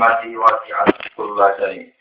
[0.00, 1.92] rahmati wasi'at kulla syai.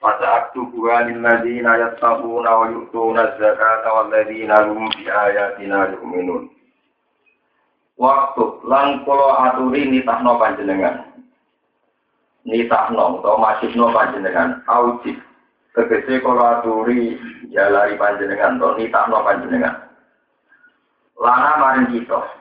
[0.00, 6.48] Fasa'aktubuha lilladzina yattaquna wa yu'tuna zakata walladzina hum bi ayatina yu'minun.
[8.00, 11.04] Waktu kula aturi nitahno panjenengan.
[12.44, 15.16] Nitahno utawa masihno panjenengan aujib.
[15.76, 17.16] Tegese kula aturi
[17.52, 19.88] jalari panjenengan nitahno panjenengan.
[21.20, 22.39] Lana maring kita.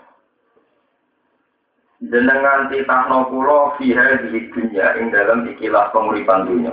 [2.00, 6.72] Jenengan titahno kula fiha di dunya ing dalam ikilah penguripan dunya.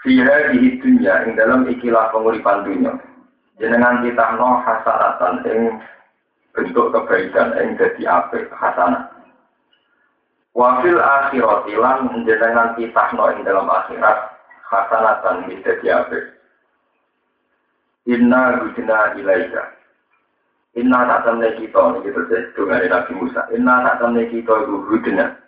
[0.00, 2.96] Fiha di dunya ing dalam ikilah penguripan dunya.
[3.60, 5.60] Jenengan titahno hasanatan ing
[6.56, 9.12] bentuk kebaikan ing dadi apik hasanah.
[10.56, 14.40] Wafil akhirat lan jenengan titahno ing dalam akhirat
[14.72, 16.24] hasanatan dadi apik.
[18.08, 19.76] Inna gudina ilaika.
[20.76, 23.48] Inna tak temne kita, ini kita dengan Nabi Musa.
[23.48, 25.40] Inna tak temne kita itu hudna.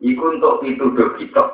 [0.00, 1.44] Iku untuk pituduh kita.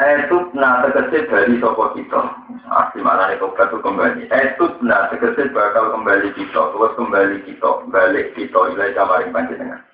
[0.00, 2.24] Etut na tegese bali sopo kita.
[2.72, 4.32] Asli mana nih tobat itu kembali.
[4.32, 6.56] Etut na tegese bakal kembali kita.
[6.72, 7.68] Terus kembali kita.
[7.92, 8.60] Balik kita.
[8.72, 9.84] Ilai kamaring panjenengan.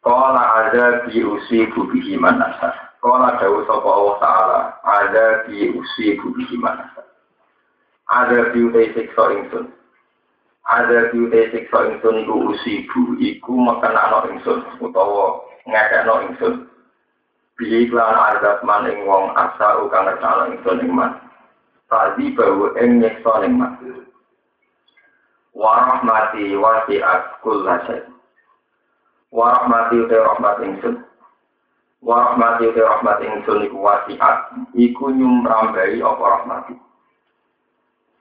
[0.00, 2.72] Kala ada di usi bubihi manasa.
[3.04, 4.60] Kala jauh sopo Allah Ta'ala.
[4.80, 7.09] Ada di usi bubihi manasa
[8.10, 9.70] ada biute siksa ingsun.
[10.66, 16.54] Ada biute siksa ingsun iku usibu iku mekenakno ingsun utawa ngekekno ingsun.
[17.54, 21.22] Bihi klan azab man ing wong asa kang ngertano ingsun ing man
[21.86, 23.78] Tadi bahwa ing nyeksa ing man
[25.50, 28.06] Warahmati wasi'at kulla syai.
[29.34, 31.02] Warahmati uti rahmat ingsun.
[32.02, 34.38] Warahmati uti rahmat ingsun iku wasi'at.
[34.74, 36.89] Iku nyumrambai apa rahmati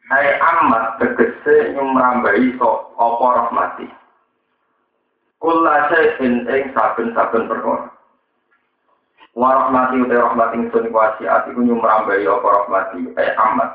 [0.10, 3.86] Hai amat tegese nyumrambai so apa rahmati.
[5.38, 7.94] Kula syai'in ing saben-saben perkara.
[9.38, 13.06] Wa rahmati uta rahmati ingsun wasiat iku nyumrambai apa rahmati.
[13.14, 13.70] Hai amat.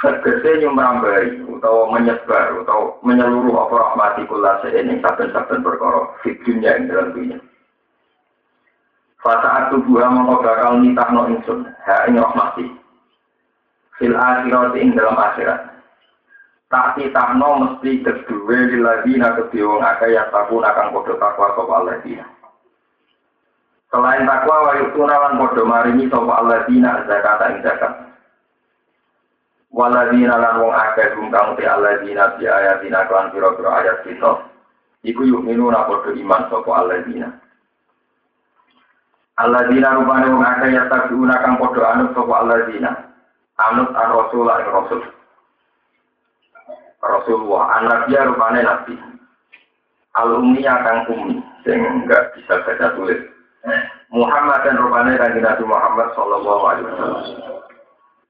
[0.00, 6.72] Tegese nyumrambai utawa menyebar utawa menyeluruh apa rahmati kula syai'in ing saben-saben perkara di dunia
[6.80, 7.36] ing dalam dunia.
[9.20, 12.87] Fasa tubuh mongko bakal nitahno ingsun ha rahmati
[13.98, 15.78] fil akhirat ing dalam akhirat.
[16.68, 21.96] Tak titahno mesti kedua liladina kedua wong akeh yang takun akan podo takwa sapa Allah
[22.04, 22.28] dina.
[23.88, 27.92] Selain takwa wa yutuna lan podo maringi sapa Allah dina zakat ing zakat.
[29.72, 34.32] Waladina lan wong akeh hum kang te Allah dina bi ayatina kan pira-pira ayat kita.
[35.08, 36.84] Iku yuk minuna podo iman sapa.
[39.40, 43.07] Allah dina rupane wong akeh yang takun akan podo anut sapa Allah dina
[43.58, 45.02] anut an rasul an rasul
[46.98, 48.94] Rasulullah anak dia rupanya nabi.
[50.18, 53.22] Al ummi akan ummi sing enggak bisa baca tulis.
[54.10, 57.24] Muhammad dan rupanya kanjeng Nabi Muhammad sallallahu alaihi wasallam.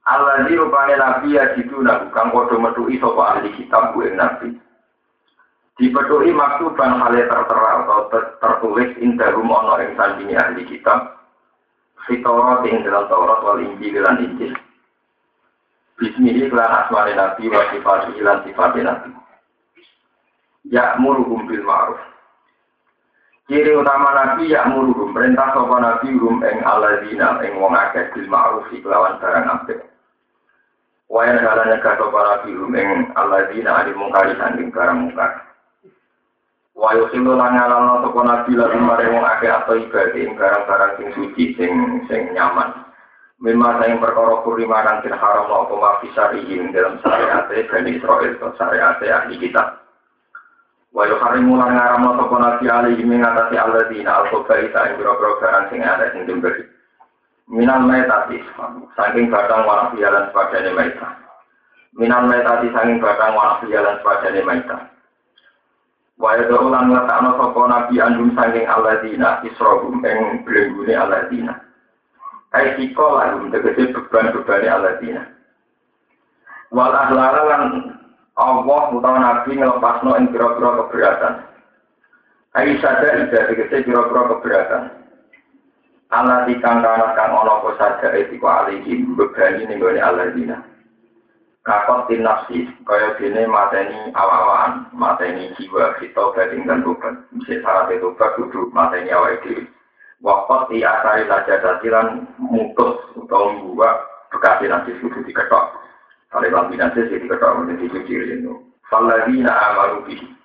[0.08, 4.56] Allah di rupanya nabi ya situ nabi kang podo metui sapa ahli kitab bu nabi.
[5.78, 8.10] Dipetui maktuban hale tertera atau
[8.42, 11.22] tertulis indahum ono ing sandingi ahli kitab.
[12.08, 14.56] Fitorat ing dalam Taurat wal Injil lan Injil
[15.98, 19.10] Bismihi kelan asmane Nabi wa sifati lan sifati Nabi.
[20.70, 21.98] Ya muruhum bil ma'ruf.
[23.50, 28.30] Ciri utama Nabi ya muruhum perintah sapa Nabi rum ing alladzina ing wong akeh bil
[28.30, 29.82] ma'ruf kelawan barang apik.
[31.10, 35.50] Wa ya dalane ka sapa Nabi rum ing alladzina ali mungkari sanding barang mungkar.
[36.78, 42.06] Wa yusilu lan ngalano sapa Nabi wong akeh atau ibadah ing barang-barang sing suci sing
[42.06, 42.87] sing nyaman.
[43.38, 48.98] Mimma sayang perkara kurima den haram apa ma fisarihim dalam syariat Bani Israel atau syariat
[48.98, 49.78] ahli kitab.
[50.90, 55.86] Wa yuharimu lan ngaram apa nabi alaihi min atasi alladzina al-khabaita ing boro barang sing
[55.86, 56.66] ada sing diberi.
[57.46, 58.42] Minal metati
[58.98, 61.08] saking batang warna pialan sepadane maita.
[61.94, 64.78] Minal metati saking batang warna pialan sepadane maita.
[66.18, 68.02] Wa yadau lan ngatakno sapa nabi
[68.34, 71.54] saking alladzina israhum ing blenggune alladzina.
[71.54, 71.67] Hai
[72.52, 75.22] siko lalu tegese beban-beban aladina.
[76.72, 77.62] Wal ahlara lan
[78.38, 81.34] Allah utawa Nabi ngelepasno ing pira-pira keberatan.
[82.56, 84.84] Hai sada ida tegese pira-pira keberatan.
[86.08, 90.64] Allah dikang kana kang ana apa sada etiko alihi bebani ning gone aladina.
[91.68, 97.12] Kakot tin nafsi kaya dene mateni awak-awakan, mateni jiwa kita bading dan tobat.
[97.36, 99.68] Bisa syarat itu kudu mateni awak dhewe.
[100.18, 104.02] Wakot di asari saja dasilan mutus atau membuat
[104.34, 105.64] bekas nanti sudah diketok.
[106.28, 108.52] Kalau bang nanti sih diketok menjadi cuci itu.
[108.90, 110.38] Faladina amaru bihi.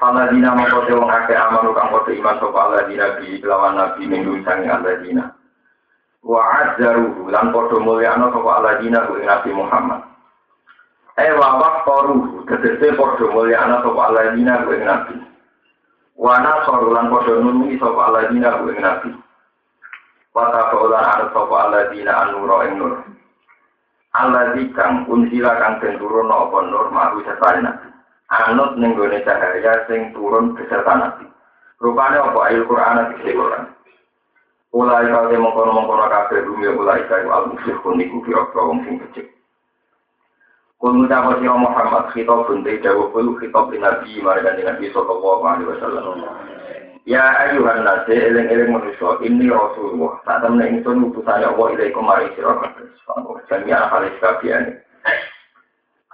[0.00, 4.68] Aladina mengkote wong ake amanu kang kote iman sopa aladina bi lawan nabi minggu sangi
[4.68, 5.36] aladina.
[6.24, 10.00] Wa azzaruhu lan podo mulyano sopa aladina ku nabi Muhammad.
[11.20, 15.16] Eh wawak toruhu tegese podo mulyano sopa aladina ku nabi.
[16.16, 19.12] Wa nasoru lan podo nunungi sopa aladina ku nabi.
[20.32, 23.04] Wa tabaulan anut sopa aladina anuro ing nur.
[24.16, 27.88] Aladzi kang unsila kang den turun apa nur ma'ru sertane nabi
[28.32, 31.28] anut ning gone cahaya sing turun beserta nabi.
[31.76, 33.64] Rupane apa ayat Quran iki Quran.
[34.72, 38.96] Ulai kau te mengkono mengkono kabeh bumi ulai kau al musyrikun iku kira wong sing
[39.04, 39.35] becik.
[40.76, 46.20] Kul ngucap sira Muhammad khitab bunte dawu kul khitab nabi marga nabi sallallahu alaihi wasallam.
[47.06, 50.20] Ya ayuhan nase eling-eling manusia ini Rasulullah.
[50.26, 52.92] Tak temen ingsun utusane Allah ilaikum mari sira kabeh.
[53.46, 54.82] Jami'an halis kabeh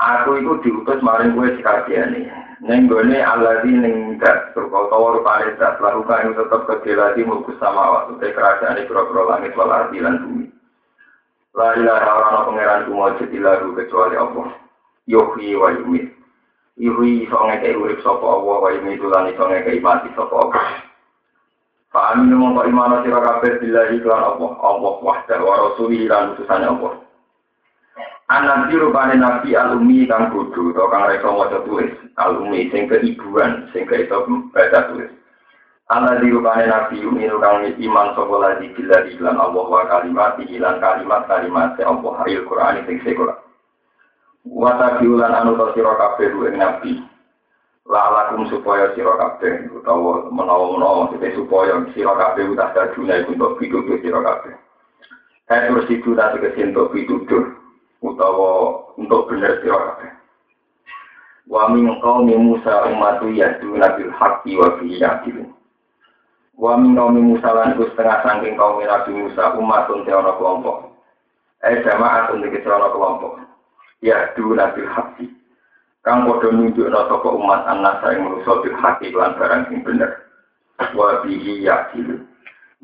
[0.02, 2.26] Aku itu diutus maring gue sekalian
[2.90, 8.82] gue Allah di neng dat terkau rupane dat itu tetap kejelati mulkus sama waktu kerajaan
[8.82, 9.54] itu kira langit
[10.02, 10.41] lan bumi.
[11.52, 14.56] La ilaha orang pangeran kumujud ilahu kecuali Allah.
[15.04, 16.08] Yuhi wa yumit.
[16.80, 20.64] Yuhi iso ngekei urip sapa Allah wa yumit lan iso ngekei mati sapa Allah.
[21.92, 26.64] Fa aminu mongko imano sira kabeh billahi lan Allah, Allah wahda wa rasulihi lan utusane
[26.64, 26.92] Allah.
[28.32, 33.84] Anak rupane nabi alumi kang bodoh atau kang reka maca tulis alumi sing keibuan sing
[33.84, 34.24] iso
[34.56, 35.12] baca tulis
[35.90, 41.26] Anak rupane nabi uminu kang iman sapa lagi bila iklan Allah wa kalimat ilan kalimat
[41.26, 43.34] kalimat se Allah haril Quran sing sekolah
[44.46, 47.02] Wata biulan anu to sira kabeh ing nabi
[47.86, 54.54] lalakum supaya sira kabeh utawa menawa-menawa supaya sira kabeh udah dadune untuk pitutur sira kabeh
[55.52, 57.58] Eh terus itu tadi kesintok pitutur
[58.00, 60.10] utawa untuk benar sira kabeh.
[61.50, 65.52] Wa min qaumi Musa ummatu yadu nabil haqqi wa yadilun.
[66.62, 70.94] Wa min qaumi Musa lan iku setengah saking kaum Nabi Musa umatun te kelompok.
[71.66, 73.42] Eh jamaatun iki ana kelompok.
[73.98, 75.26] Yadu nabil haqqi.
[76.06, 80.22] Kang padha nunjukna sapa umat anak ing manusa bil haqqi lan barang sing bener.
[80.94, 82.22] Wa bihi yadilun.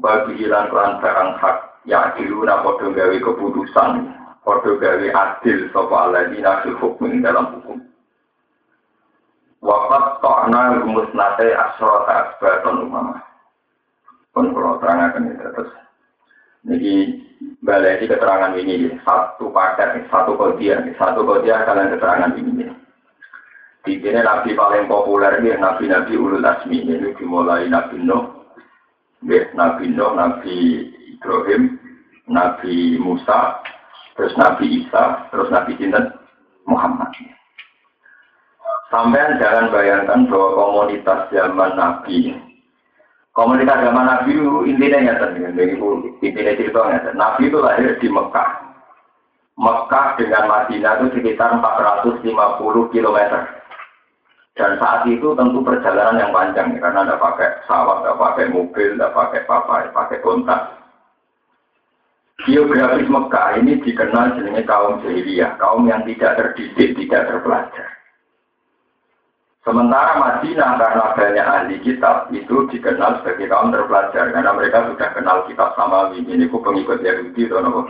[0.02, 6.72] Bagi lan lan barang hak yadiluna padha gawe keputusan Kodo gawe adil sopa aladina fil
[6.80, 7.84] hukum dalam hukum.
[9.60, 13.20] Wafat to'na rumus nate asrota asbaton umama.
[14.38, 15.70] Pun kalau terangkan ini terus.
[16.62, 16.94] Ini
[17.58, 22.70] balai di keterangan ini satu paket, satu kodiah, satu kodiah kalian keterangan ini.
[23.82, 28.46] Di sini nabi paling populer ini nabi-nabi ulul asmi ini dimulai nabi Nuh,
[29.26, 30.87] nabi Nuh, nabi
[31.19, 31.75] Ibrahim,
[32.31, 33.58] nabi Musa,
[34.14, 36.14] terus Nabi Isa, terus Nabi Sinten
[36.62, 37.11] Muhammad.
[38.87, 42.38] Sampai jangan bayangkan bahwa komunitas zaman Nabi,
[43.38, 45.31] komunitas zaman Nabi itu intinya nyata,
[46.19, 47.11] intinya cerita nyata.
[47.14, 48.50] Nabi itu lahir di Mekah.
[49.55, 52.26] Mekah dengan Madinah itu sekitar 450
[52.90, 53.19] km.
[54.58, 59.14] Dan saat itu tentu perjalanan yang panjang, karena tidak pakai pesawat, tidak pakai mobil, tidak
[59.14, 60.62] pakai apa, pakai kontak.
[62.43, 67.97] Geografis Mekah ini dikenal sebagai kaum jahiliyah, kaum yang tidak terdidik, tidak terpelajar.
[69.68, 75.44] Sementara Madinah karena banyak ahli kitab itu dikenal sebagai kaum terpelajar karena mereka sudah kenal
[75.44, 77.80] kitab sama ini ku pengikut Yahudi atau nopo.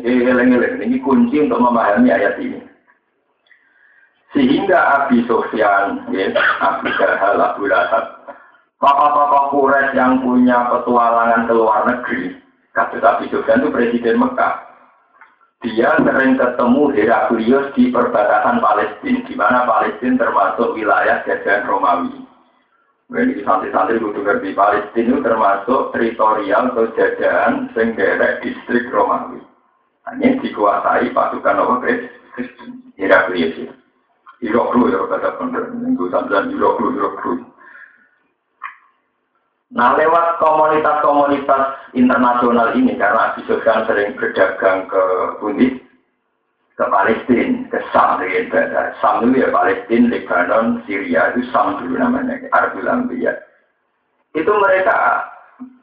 [0.00, 2.64] Ini kunci untuk memahami ayat ini.
[4.32, 6.32] Sehingga Abi Sofyan, ya,
[6.64, 8.24] Abi Jahal, Abu Lahab,
[8.80, 12.40] tokoh-tokoh Quraisy yang punya petualangan ke luar negeri,
[12.72, 14.73] Kasus Abi Sufyan itu presiden Mekah.
[15.64, 22.20] Dia sering ketemu Heraklius di perbatasan Palestina, di mana Palestina termasuk wilayah jajahan Romawi.
[23.08, 29.40] Ini santri-santri kudu ngerti Palestina itu termasuk teritorial atau jajahan senggerek distrik Romawi.
[30.04, 31.74] Hanya dikuasai pasukan apa
[32.36, 33.72] Kristen, Heraklius.
[34.44, 37.40] Iroklu ya kata bener, minggu sambilan Iroklu, Iroklu.
[39.74, 45.02] Nah lewat komunitas-komunitas internasional ini karena Abi Sufyan sering berdagang ke
[45.42, 45.82] Budi,
[46.78, 48.54] ke Palestina, ke Sam, gitu.
[49.02, 53.34] Sam itu ya Palestina, Lebanon, Syria itu Sam dulu namanya, Arabul Ambiya.
[54.38, 55.26] Itu mereka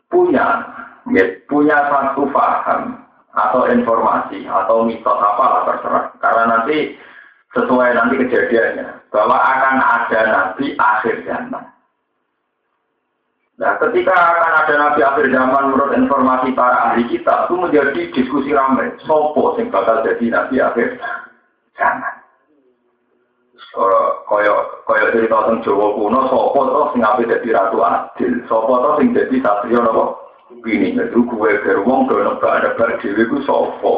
[0.08, 0.72] punya,
[1.12, 2.96] ya, punya satu paham
[3.36, 6.06] atau informasi atau mitos apa terserah.
[6.24, 6.96] Karena nanti
[7.52, 11.68] sesuai nanti kejadiannya bahwa akan ada nanti akhir zaman
[13.62, 18.50] Nah, ketika akan ada nabi akhir zaman menurut informasi para ahli kita itu menjadi diskusi
[18.58, 18.90] ramai.
[19.06, 20.98] Sopo sing bakal jadi nabi akhir
[21.78, 22.16] zaman.
[24.26, 28.34] koyo koyo cerita tentang Jawa kuno sapa to sing ape dadi ratu adil?
[28.50, 30.18] Sapa to sing dadi satria napa
[30.66, 31.52] ini itu gue
[31.86, 33.94] wong ke nebak-nebak dhewe ku sapa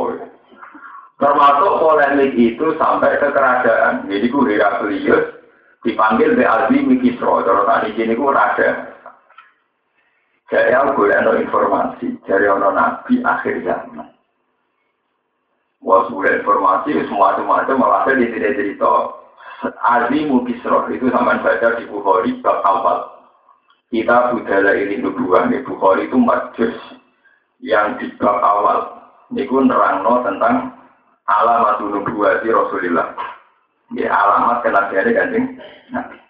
[1.24, 4.12] termasuk polemik itu sampai ke kerajaan.
[4.12, 5.39] Jadi ku Heraklius
[5.88, 8.92] dipanggil be Azim Kisro kalau tadi sini ku raja
[10.51, 14.09] jadi aku boleh informasi dari orang nabi akhir zaman
[15.83, 19.19] Wah, informasi semua macam malah di cerita
[19.83, 23.12] Azimu Kisro itu sama baca di Bukhari bab awal.
[23.91, 26.75] Kita budaya ini dua nih Bukhari itu majus
[27.59, 29.12] yang di bab awal.
[29.31, 30.71] Niku nerangno tentang
[31.27, 33.12] alamat nubuah di Rasulullah.
[33.91, 35.45] Ya alamat kenabiannya kanjeng
[35.91, 36.22] Nabi.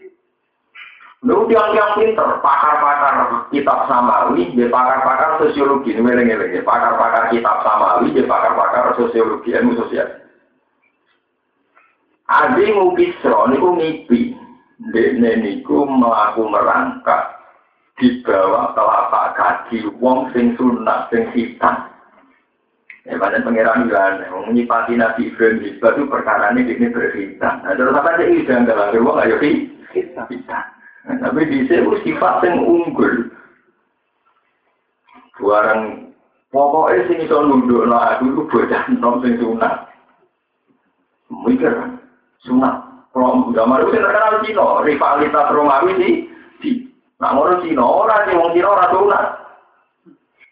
[1.23, 6.27] Lu tiang-tiang pinter, pakar-pakar kitab samawi, dia pakar-pakar sosiologi, ini meleng
[6.67, 10.23] pakar-pakar kitab samawi, dia pakar-pakar sosiologi, ilmu sosial.
[12.27, 14.21] Adi ngukisro niku ngipi.
[14.91, 17.39] Dekne niku melaku merangkak
[17.95, 21.87] di bawah telapak kaki wong sing sunat sing hitam.
[23.07, 27.63] Ya pada pangeran kan, wong nyipati nabi Ibrahim itu perkara ini ini berhitam.
[27.63, 30.27] Nah terus apa sih idang dalam wong ayo hitam.
[31.03, 33.27] Tapi di sini sifat yang unggul.
[35.43, 36.13] Barang
[36.53, 39.91] pokoknya sing iso nunduk no aku itu bocah nom sing sunat.
[41.27, 41.73] Mikir
[42.47, 42.75] sunat.
[43.11, 46.09] Kalau gambar itu terkenal Cina, rivalitas Romawi di
[46.63, 46.69] di.
[47.21, 49.23] Nah, orang Cina, orang sih, orang Cina orang sunat.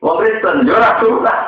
[0.01, 1.39] Wong Kristen, yo ora sunat.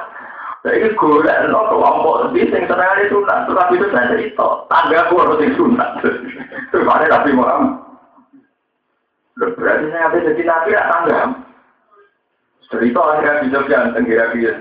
[0.63, 5.39] Jadi golek no kelompok di sing senengane sunat, terus itu saya cerita, tangga aku harus
[5.43, 5.99] sing sunat.
[6.71, 7.82] Terus ada Nabi Muhammad.
[9.37, 11.19] Berarti saya habis jadi nabi ya tangga.
[12.69, 14.53] Cerita akhirnya bisa ganteng kira-kira.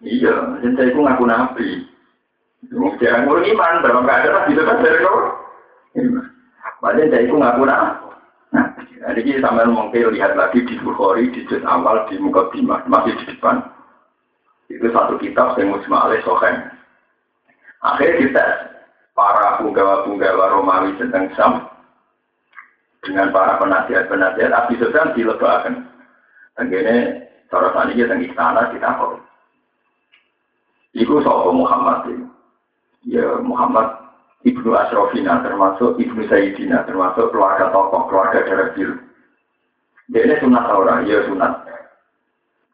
[0.00, 1.68] Iya, jadi saya ngaku nabi.
[3.00, 5.20] Jangan ngurung iman, dalam keadaan bisa kan dari kau.
[6.80, 8.00] Padahal dari itu ngaku nah.
[9.00, 13.16] Nah, ini sampai mungkin lihat lagi di Bukhari, di juz awal, di muka bima, masih
[13.16, 13.64] di depan.
[14.68, 16.68] Itu satu kitab yang musma alaih sohen.
[17.80, 18.46] Akhirnya kita,
[19.16, 21.69] para punggawa-punggawa Romawi tentang Sam,
[23.00, 25.88] dengan para penasihat-penasihat, Abi Sufyan dilebakan.
[26.60, 26.96] Ini,
[27.48, 29.20] cara tadi kita istana, kita kok.
[30.92, 32.26] Iku soal Muhammad ini?
[33.06, 33.96] Ya Muhammad
[34.44, 38.74] Ibnu Asrofina termasuk Ibnu Sayyidina termasuk keluarga tokoh keluarga darah
[40.10, 41.62] dia ini sunat orang iya sunat.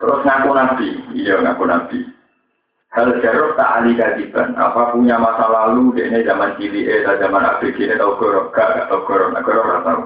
[0.00, 2.00] Terus ngaku nabi iya ngaku nabi.
[2.96, 7.44] Hal jarok tak ali kadiban apa punya masa lalu dia ini zaman cili eh zaman
[7.44, 10.00] ABG ini tau gorok gak gak tau gorok gak gorok gak tau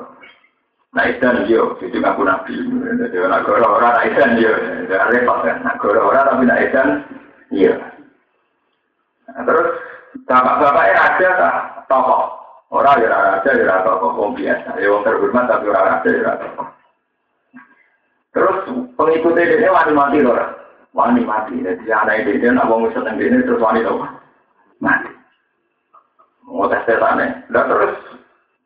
[0.90, 2.54] nah isan yo itu ngaku nabi
[2.98, 4.52] jadi orang nah isan yo
[4.88, 6.88] repot kan nak gorok orang tapi nak isan
[7.54, 7.74] iya
[9.30, 9.70] nah, terus
[10.26, 11.54] Bapak-bapaknya raja tak
[11.86, 12.22] tokoh.
[12.70, 14.78] Orang ya raja ya tokoh, wong biasa.
[14.78, 16.66] Ya wong terhormat tapi orang raja ya tokoh.
[18.30, 18.58] Terus
[18.94, 20.38] pengikutnya ini wani mati loh.
[20.94, 21.62] Wani mati.
[21.62, 24.06] Jadi anak ini dia nak mau seneng ini terus wani loh.
[24.78, 25.10] Mati.
[26.46, 27.46] Mau tes tesannya.
[27.50, 27.94] Dan terus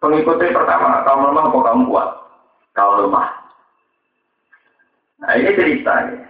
[0.04, 2.08] pengikutnya pertama, kamu lemah apa kamu kuat?
[2.76, 3.28] Kau lemah.
[5.24, 6.20] Nah ini ceritanya.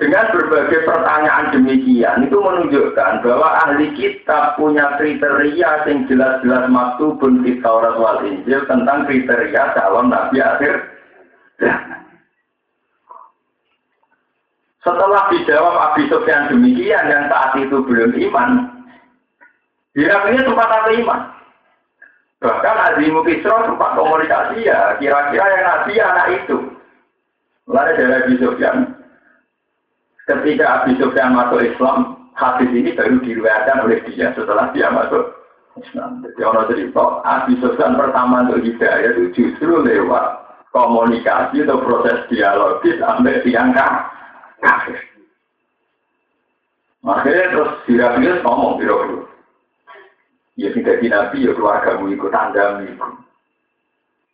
[0.00, 7.62] Dengan berbagai pertanyaan demikian itu menunjukkan bahwa ahli kitab punya kriteria yang jelas-jelas maktubun di
[7.62, 10.74] Taurat wal Injil tentang kriteria calon nabi akhir.
[14.82, 18.50] Setelah dijawab Abi Sufyan demikian yang saat itu belum iman,
[19.94, 21.20] Heraklius sempat ada iman.
[22.42, 26.58] Bahkan Azimu Kisro sempat komunikasi ya, kira-kira yang nabi anak itu.
[27.70, 29.02] Lalu dari Abi Sufyan,
[30.22, 35.34] Ketika Abi Sufyan masuk Islam, hadis ini baru diriwayatkan oleh dia setelah dia masuk
[35.82, 36.22] Islam.
[36.22, 43.02] Jadi orang cerita, Abi Sufyan pertama untuk hidayah itu justru lewat komunikasi atau proses dialogis
[43.02, 43.74] sampai tiang
[44.62, 44.98] kafir.
[47.02, 49.26] Makanya terus Sirafius ngomong biro
[50.60, 53.12] Ya tidak di Nabi, ya keluargamu ikut tanda ikut.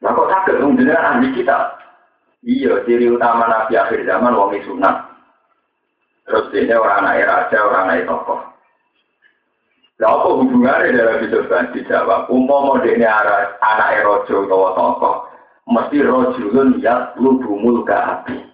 [0.03, 1.79] Nah kok sakit, mungkin ahli kita.
[2.47, 4.97] Iya, ciri utama Nabi akhir zaman, wong sunat.
[6.27, 8.41] Terus ini orang anak raja, orang anak tokoh.
[9.99, 12.31] Nah, apa hubungannya dalam kan dijawab?
[12.31, 15.15] Umum ini anak rojo atau tokoh,
[15.67, 18.48] mesti rojulun ya lubumul api.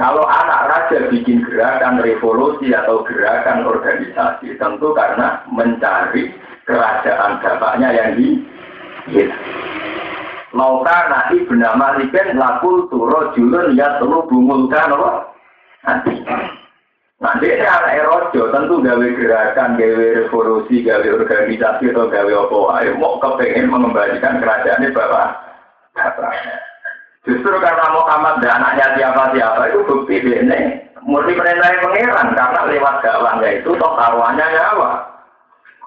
[0.00, 6.32] Kalau anak raja bikin gerakan revolusi atau gerakan organisasi, tentu karena mencari
[6.64, 8.40] kerajaan bapaknya yang di.
[10.56, 15.36] Lauka nahi bernama Liken lakul turo julun ya telu bumulkan apa?
[15.84, 16.16] Nanti.
[17.20, 22.96] Dia ini anak erojo, tentu gawe gerakan, gawe revolusi, gawe organisasi atau gawe apa ayo
[22.96, 25.28] mau kepengen mengembalikan kerajaan ini bapak.
[27.20, 33.48] Justru karena Muhammad dan anaknya siapa-siapa itu bukti ini murni perintah pangeran karena lewat dakwahnya
[33.60, 34.90] itu toh taruhannya nyawa.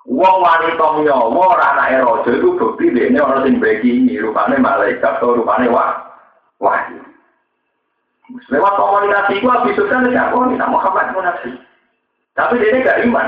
[0.05, 5.73] Wong wanita nyawa anak erojo itu bukti ini orang sing ini rupanya malaikat atau rupanya
[5.73, 5.91] wah
[6.61, 7.01] wahyu.
[8.53, 11.57] Lewat komunikasi gua bisa kan tidak oh ini Muhammad munafik.
[12.37, 13.27] Tapi dia tidak iman.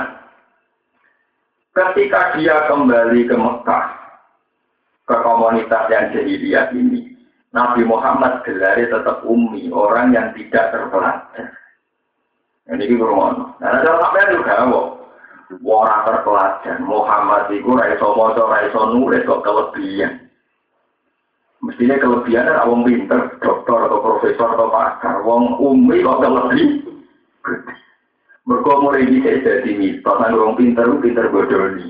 [1.75, 3.85] Ketika dia kembali ke Mekah,
[5.05, 7.14] ke komunitas yang jahiliyah ini,
[7.55, 11.55] Nabi Muhammad gelari tetap umi, orang yang tidak terpelajar.
[12.67, 13.55] Ini kita ngomong.
[13.63, 14.67] Nah, ada sampai juga,
[15.63, 16.75] orang terpelajar.
[16.83, 20.27] Muhammad itu raiso mojo, raiso nulis, kok kelebihan.
[21.63, 25.23] Mestinya kelebihan adalah wong pinter, dokter atau profesor atau pakar.
[25.23, 26.83] Wong umi kok lebih
[28.45, 31.87] Mereka mulai bisa jadi mitos, wong pinter, pinter bodoni.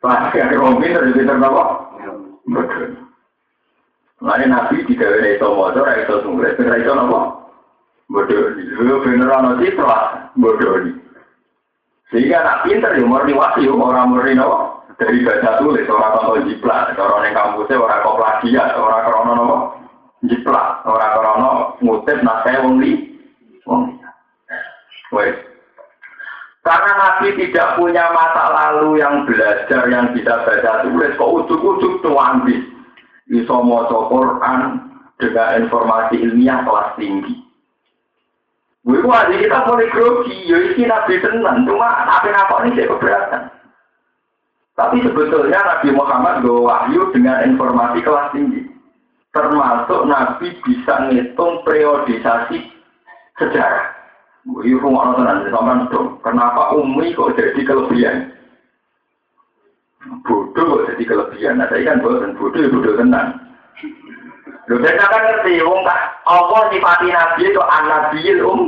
[0.00, 1.64] Pakar wong pinter, pinter apa?
[2.48, 3.07] Bodoni.
[4.18, 7.20] Lalu Nabi tidak ada itu motor, itu sumber, itu itu apa?
[8.10, 8.62] Bodoni.
[8.82, 10.00] Lu bener ana citra,
[10.34, 10.90] bodoni.
[12.10, 14.34] Sehingga nak pinter ya murni wahyu, orang murni
[14.98, 19.56] dari baca tulis orang tonton jiplak orang yang kampusnya orang kok plagiat orang krono nopo
[20.26, 22.92] jiplak orang krono ngutip naskah wong li
[23.62, 23.94] wong
[25.14, 25.38] wes
[26.66, 32.66] karena Nabi tidak punya masa lalu yang belajar yang bisa baca tulis kok ujuk-ujuk tuangis
[33.28, 34.60] bisa mau Quran
[35.20, 37.48] dengan informasi ilmiah kelas tinggi
[38.88, 43.42] Gue wajib kita boleh grogi, ya ini nabi tenang, cuma apa apa ini saya keberatan.
[44.78, 48.64] Tapi sebetulnya Nabi Muhammad bawa wahyu dengan informasi kelas tinggi.
[49.34, 52.64] Termasuk Nabi bisa ngitung periodisasi
[53.36, 53.92] sejarah.
[54.48, 56.22] Wih, rumah tenan, sama dong.
[56.24, 58.37] Kenapa Umi kok jadi kelebihan?
[60.24, 61.60] Bodoh jadi kelebihan.
[61.60, 63.28] Nah, saya kan bodoh, bodoh ya bodoh tenang.
[64.68, 68.60] Loh, saya kan ngerti, wong tak Allah sifati Nabi itu anak nabiil um,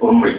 [0.00, 0.32] Umi.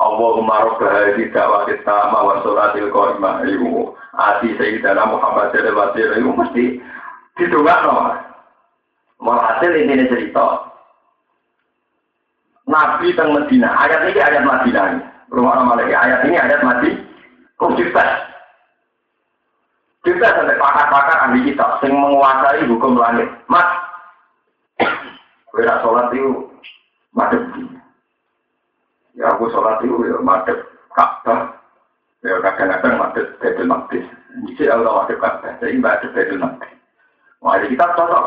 [0.00, 6.40] Allahumma rabbah di dakwah kita wa sholatil qaimah iku ati sayyidina Muhammad sallallahu alaihi wasallam
[6.40, 6.64] mesti
[7.36, 7.96] didongakno.
[9.20, 10.72] Walhasil ini cerita.
[12.64, 14.88] Nabi teng Medina, ayat ini ayat Madinah.
[15.28, 16.96] Rumah nama lagi, ayat ini ayat Madi.
[17.60, 17.76] Kok
[20.00, 23.28] Cerita sampai pakar-pakar ahli kita, sing menguasai hukum langit.
[23.52, 23.68] Mas,
[25.52, 26.48] kira sholat itu
[27.12, 27.52] madem
[29.18, 30.56] Ya aku sholat itu ya madep
[30.96, 31.52] Ka'bah.
[32.24, 34.06] Ya kadang-kadang madep Bedul Maqdis.
[34.56, 35.52] Jadi aku tahu madep Ka'bah.
[35.60, 36.72] Jadi madep Bedul Maqdis.
[37.44, 38.26] Wah, kita cocok.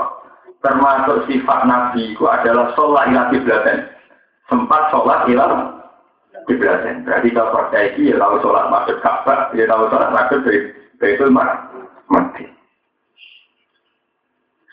[0.61, 3.89] Termasuk sifat Nabi itu adalah sholat ilah kiblaten.
[4.45, 5.73] Sempat sholat ilah
[6.45, 7.01] kiblaten.
[7.01, 9.49] Berarti kalau percaya ya tahu sholat madep Ka'bah.
[9.57, 10.45] Ya tahu sholat madep
[11.03, 12.47] Bedul Maqdis.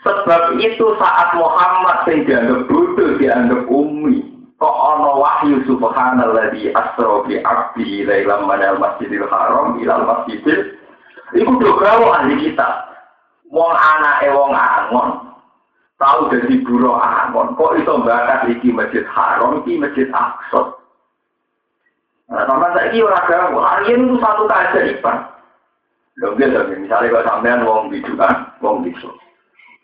[0.07, 7.43] Sebab itu saat Muhammad yang dianggap bodoh, dianggap umi, kok ana wahyu subhanalladzi asra bi
[7.43, 10.77] abdi lailam manal masjidil haram ilal masjidil
[11.33, 12.69] iku do gawe ahli kita
[13.49, 15.37] wong anake wong angon
[15.97, 20.77] tahu dadi buruh angon kok iso bakat iki masjid haram iki masjid aqsa
[22.31, 25.30] Nah, sama saya ini orang gawe, harian itu satu keajaiban.
[26.19, 29.07] Lho, gitu, misalnya kalau sampean wong bidukan, wong bisu.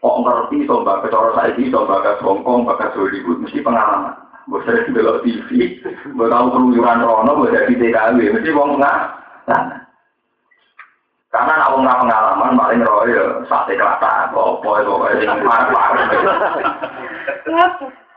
[0.03, 4.13] Kok ngerti, so bakat cara saya ini, so bakat Hongkong, bakat Hollywood, mesti pengalaman.
[4.47, 8.99] Gue sering belok TV, gue tahu keluyuran Rono, gue jadi TKW, mesti wong nggak.
[11.31, 14.95] Karena nak wong pengalaman, paling roy ya sate kelata, apa itu
[15.27, 16.07] yang parah-parah.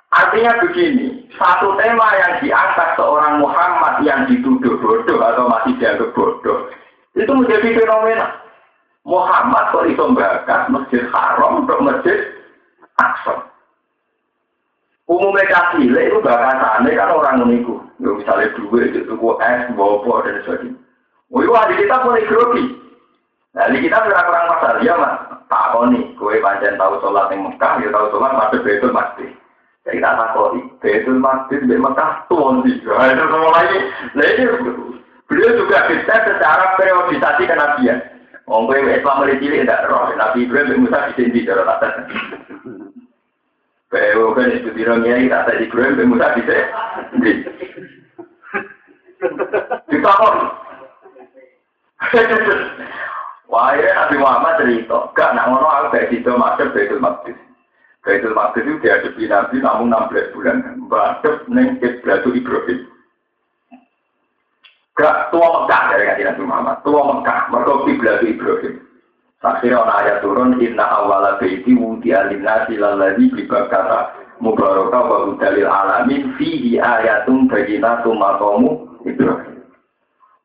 [0.10, 6.66] Artinya begini, satu tema yang diangkat seorang Muhammad yang dituduh bodoh atau masih dianggap bodoh,
[7.18, 8.28] itu menjadi fenomena.
[9.08, 12.20] Muhammad kok iso bakat masjid haram untuk masjid
[13.00, 13.48] Aqsa.
[15.10, 17.82] Umumnya kasih, itu bakatannya kan orang meniku.
[17.98, 19.10] Ya, misalnya duit, itu
[19.42, 20.78] es, bobo, dan sebagainya.
[21.34, 22.66] Oh iya, di kita boleh grogi.
[23.58, 25.14] Nah, di kita kurang kurang masalah, ya mas.
[25.50, 29.30] Tak kau nih, kue panjang tahu sholat yang Mekah, ya tahu sholat masuk betul masjid.
[29.82, 32.78] Jadi tak tahu nih, betul masjid di Mekah tuh sih.
[32.86, 33.80] Nah, itu semua lagi.
[34.14, 34.44] Nah, ini
[35.30, 38.02] beliau juga bisa secara periodisasi kenabian.
[38.50, 42.10] Wong kowe Islam mulai cilik tidak roh, Nabi Ibrahim Musa di sini cara tak
[43.90, 46.54] Bawa kan itu kita tadi gue be muda bisa.
[49.90, 50.34] Kita kok.
[53.50, 57.34] Wah, ya Nabi Muhammad cerita, gak nak ngono aku kayak gitu masuk Baitul Maqdis.
[58.06, 60.58] Baitul Maqdis itu dihadapi Nabi namun 16 bulan.
[60.86, 62.80] Mbadep neng Ibrahim Ibrahim.
[65.00, 66.78] Gak tua Mekah dari kajian Nabi Muhammad.
[66.84, 68.76] Tua Mekah, mereka kiblat Ibrahim.
[69.40, 74.12] Akhirnya orang ayat turun, Inna awala baiti wudi alinasi laladi bibakara
[74.44, 79.64] mubarakah wa dalil alamin fihi ayatum bayinatum maqamu Ibrahim.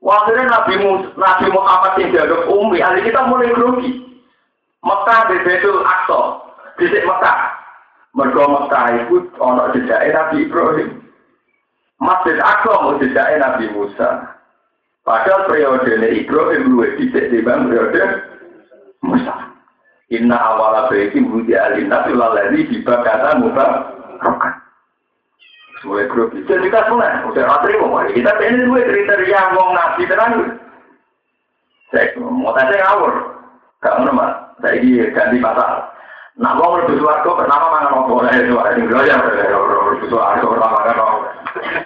[0.05, 0.75] Akhirnya Nabi,
[1.19, 4.05] Nabi Muhammad yang dianggap umi, ahli kita mulai grogi.
[4.85, 6.21] Mekah di Betul Aqsa,
[6.77, 7.39] di Mekah.
[8.15, 10.91] Mereka Mekah itu ono jejaknya Nabi Ibrahim.
[11.99, 14.34] Masjid Aqsa mau jejaknya Nabi Musa.
[15.05, 18.25] Padahal periode Ibrahim luwih dhisik timbang periode
[19.05, 19.53] Musa.
[20.09, 23.67] Inna awala baiti wudi alina lalari dibakata muka
[24.25, 24.55] rokan.
[25.85, 30.33] Semuanya grup itu kita semua, udah ratri mau kita pengen gue kriteria ngomong nabi tenang.
[31.93, 33.13] Saya mau tanya ngawur,
[33.85, 34.27] gak mau nama,
[34.65, 35.85] saya ini ganti pasal.
[36.41, 40.97] Nah, mau lebih suarco, pertama mana mau boleh suara yang ya, lebih suarco pertama kan
[40.97, 41.21] mau.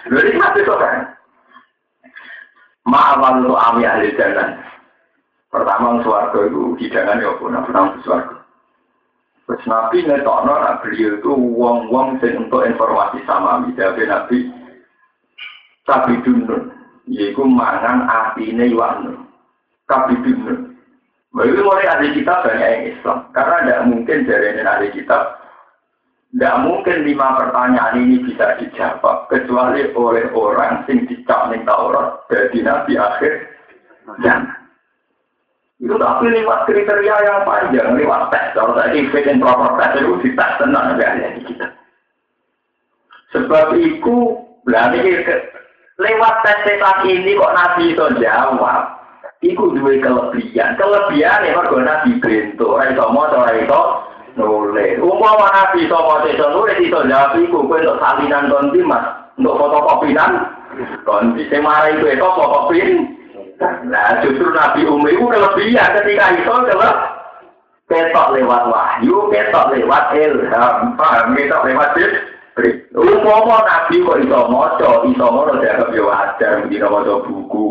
[0.07, 0.95] Jadi mati kok kan.
[2.89, 4.57] Ma'awal lu ami ahli jannah.
[5.49, 8.37] Pertama suarga itu hidangan ya pun, pertama suarga.
[9.49, 14.37] Terus Nabi ngetokno nah beliau itu wong-wong sing untuk informasi sama Tapi Nabi
[15.89, 16.69] tapi dunun,
[17.09, 19.25] yaitu mangan atine iwan.
[19.89, 20.77] Tapi dunun.
[21.33, 25.17] Begitu mulai ada kita banyak yang Islam, karena tidak mungkin dari ini ada kita
[26.29, 32.61] tidak mungkin lima pertanyaan ini bisa dijawab kecuali oleh orang sing dicap ning Taurat dari
[32.61, 33.49] Nabi akhir
[34.21, 34.53] zaman.
[35.81, 38.53] Itu tapi lewat kriteria yang panjang, lewat tes.
[38.53, 41.67] Kalau tadi fit and proper tes itu di tes tenang di kita.
[43.33, 44.17] Sebab itu,
[44.69, 44.99] berarti
[45.97, 49.01] lewat tes setan ini kok Nabi itu jawab.
[49.39, 50.75] Iku dua kelebihan.
[50.75, 52.75] Kelebihan ya kalau Nabi bento.
[52.75, 53.81] Somo atau rai to
[54.37, 54.99] nulis.
[55.01, 57.65] Umpama Nabi somo itu nulis itu jawab iku.
[57.65, 59.05] Kue untuk salinan konti mas.
[59.39, 60.31] Untuk fotokopinan.
[61.07, 61.47] Konti.
[61.47, 62.89] Semara itu itu fotokopin.
[63.59, 66.93] Nah, justru Nabi Umi itu kelebihan ketika itu adalah
[67.91, 72.87] ketok lewat wahyu, ketok lewat ilham, paham ketok lewat Jibril.
[72.95, 77.67] Umpama Nabi kok iso maca, iso ngono dianggap yo wajar mesti maca buku.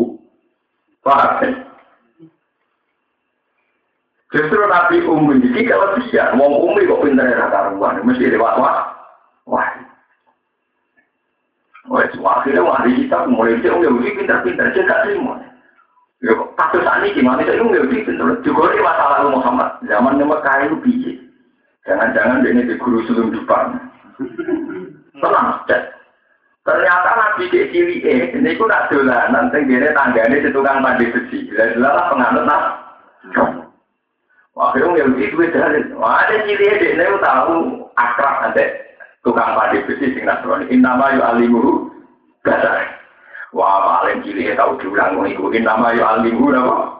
[1.01, 1.68] Paham?
[4.29, 8.85] Justru Nabi Umi ini kelebihan, wong Umi kok pinter ya karuan, mesti lewat wah.
[9.49, 9.65] Wah.
[11.89, 12.05] Wah,
[12.37, 15.41] akhirnya wahyu kita mulai dia udah pinter-pinter, dia gak terima.
[16.21, 17.41] Ya, kasus ini gimana?
[17.41, 18.11] Itu nggak bisa.
[18.43, 19.79] Juga ini masalah Muhammad.
[19.87, 21.13] Zaman Mekah itu biji.
[21.87, 23.79] Jangan-jangan ini di guru sebelum depan.
[25.23, 25.83] Tenang, cek.
[26.67, 31.49] Ternyata nabi ke cili eh, ini pun nak dolanan, tenggine tanggane di tukang mandi besi.
[31.49, 32.63] Jelas lah penganut nak.
[34.59, 35.95] Wah, yang bisa dalil.
[36.03, 38.67] Ada cili eh, dia tahu akrab ada
[39.23, 40.67] tukang mandi besi sing nasrani.
[40.67, 41.87] Inama yu alimuhu
[42.43, 42.91] gasar.
[43.55, 46.91] Wah, paling cilik tahu diulang ngikutin nama yo alimu nama.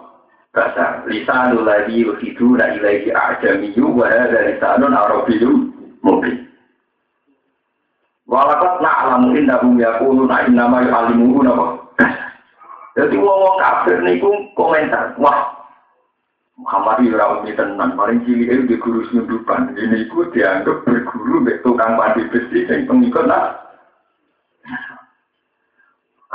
[0.55, 5.67] Bahasa lisanul ladzi yuhiduna ilaihi a'jamiyyu wa hadza lisanun arabiyyun
[5.99, 6.47] mubin.
[8.23, 11.75] Walakat na'lamu innahum yaquluna innama yu'allimuhu nama.
[12.95, 15.58] Jadi wong-wong kafir niku komentar, wah
[16.59, 19.79] Muhammad ora umi tenan, paling cilik itu di guru sundupan.
[19.79, 23.55] Ini ku dianggap berguru mbek tukang padi besi sing pengikut lah.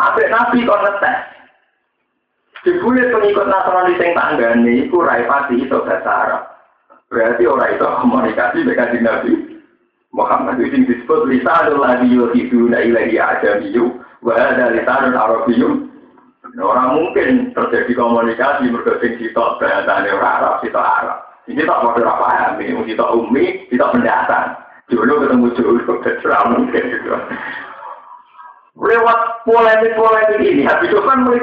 [0.01, 1.19] Apik Nabi kok ngetes.
[2.65, 6.43] Dibule pengikut Nasrani sing tanggane iku rai pati itu bahasa Arab.
[7.13, 9.33] Berarti orang itu komunikasi dengan Nabi
[10.17, 15.84] Muhammad itu disebut lisanul ladhi yuhiduna ilahi ajamiyu wa ada lisanul arabiyyu
[16.55, 21.19] Orang mungkin terjadi komunikasi berdasing sitok bahasane orang Arab, sitok Arab.
[21.51, 24.55] Ini tak mau paham, ini sitok umi, sitok pendatang.
[24.87, 27.11] Dulu ketemu dulu, tidak mungkin gitu.
[28.79, 31.43] Lewat polemik-polemik ini, habis itu kan mulai.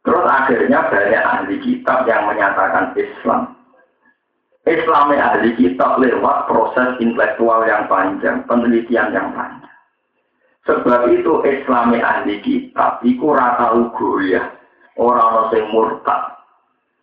[0.00, 3.56] Terus akhirnya banyak ahli kitab yang menyatakan Islam.
[4.64, 9.72] Islamnya ahli kitab lewat proses intelektual yang panjang, penelitian yang panjang.
[10.70, 14.46] Sebab itu Islamnya ahli kitab, itu rata ugo ya,
[14.94, 16.38] orang yang murtad.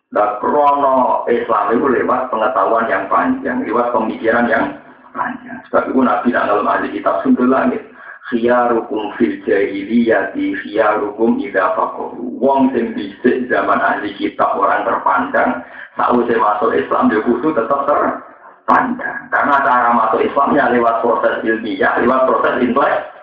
[0.08, 4.72] Dan krono Islam itu lewat pengetahuan yang panjang, lewat pemikiran yang
[5.12, 5.60] panjang.
[5.68, 7.84] Sebab itu Nabi dalam ahli kitab sundul langit.
[8.32, 12.40] Khiyarukum fil jahiliyati khiyarukum idha fakohu.
[12.40, 15.64] Wong sing bisik zaman ahli kitab orang terpandang.
[15.96, 19.28] Saat masuk Islam dia khusus tetap terpandang.
[19.28, 23.17] Karena cara masuk Islamnya lewat proses ilmiah, lewat proses intelektual.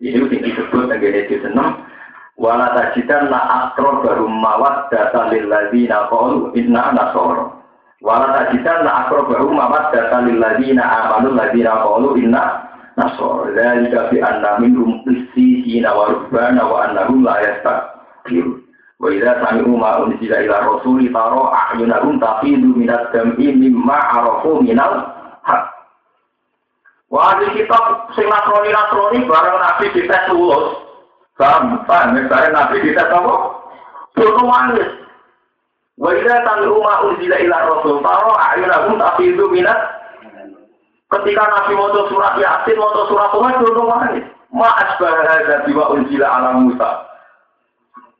[0.00, 1.84] Ini yang disebut dengan itu senang.
[2.40, 7.60] Wala tajidan la akro baru mawat data lil ladina qalu inna nasoro.
[8.00, 12.64] Wala tajidan la akrobahu mamat data lil ladina amanu ladina qalu inna
[12.96, 13.52] nasor.
[13.52, 18.64] Dzalika bi anna minhum qissina wa rubbana wa annahum la yastakbirun.
[18.96, 25.12] Wa idza sami'u ma unzila ila rasuli taro a'yunahum tafidu minad dam'i mimma arafu minal
[25.44, 25.79] haq.
[27.10, 30.78] Wah, di kitab sing nasroni nasroni bareng nabi dites lulus.
[31.34, 33.34] Paham, paham, misalnya nabi dites apa?
[34.14, 34.90] Turun wangis.
[35.98, 40.00] Wa idza sami'u ma unzila ila rasul taro a'yunahum tafidu minat
[41.10, 44.24] Ketika Nabi mau surat Yasin, mau surat Tuhan, turun wangis.
[44.54, 46.90] Ma asbah hadza biwa unzila ala Musa.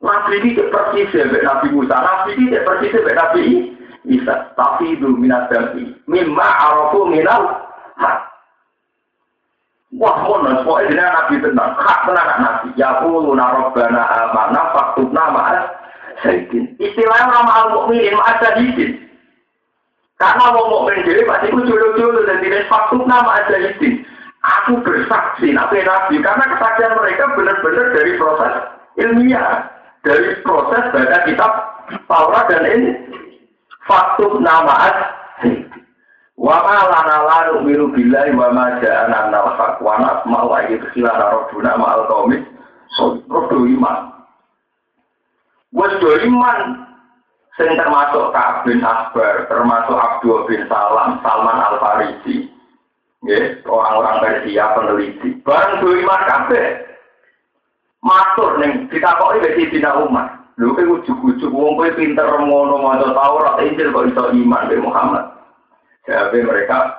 [0.03, 3.43] Nabi ini persis ya Nabi Musa, Nabi ini persis ya Nabi
[4.11, 4.51] Isa.
[4.59, 5.95] Tapi itu minat dami.
[6.11, 7.63] Mimma arafu minal.
[9.99, 11.75] Wah, monos, pokoknya Nabi tenang.
[11.75, 12.69] Hak tenang Nabi.
[12.79, 15.67] Ya kuluna rabbana amanah faktubna ma'as
[16.23, 16.79] Sayyidin.
[16.79, 19.11] Istilahnya nama al-mu'minin ma'as Sayyidin.
[20.21, 24.05] Karena mau mukmin jadi pasti aku dulu-dulu dan tidak faktum nama aja itu.
[24.45, 28.53] Aku bersaksi nabi nabi karena kesaksian mereka benar-benar dari proses
[29.01, 29.65] ilmiah,
[30.05, 31.53] dari proses baca kitab
[32.05, 32.91] Taurat dan ini
[33.89, 34.93] faktum nama.
[36.41, 41.37] Wa ma lana la miru billahi wa ma ja'ana minal haq wa nasma'u ayat khilana
[41.37, 42.41] rabbuna ma'al qaumi
[42.97, 43.21] so
[43.53, 43.99] iman.
[45.77, 46.61] Wes iman
[47.61, 52.49] sing termasuk Ka'ab bin Akbar, termasuk Abdul bin Salam, Salman Al Farisi,
[53.29, 55.37] ya, orang-orang Persia peneliti.
[55.45, 56.67] Barang dua iman kabeh,
[58.01, 60.41] matur neng kita kok ini Dina Umar.
[60.57, 65.40] Lu kan ujuk-ujuk, wong kowe pinter ngono maca Taurat Injil kok iso iman be Muhammad.
[66.09, 66.97] Jadi mereka,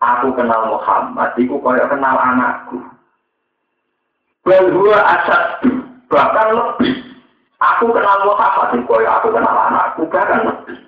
[0.00, 2.80] aku kenal Muhammad, iku kaya kenal anakku.
[4.42, 5.62] Bahwa asad
[6.10, 7.12] bahkan lebih
[7.62, 10.82] Aku kenal Muhammad, kau aku kenal anakku, bahkan lebih.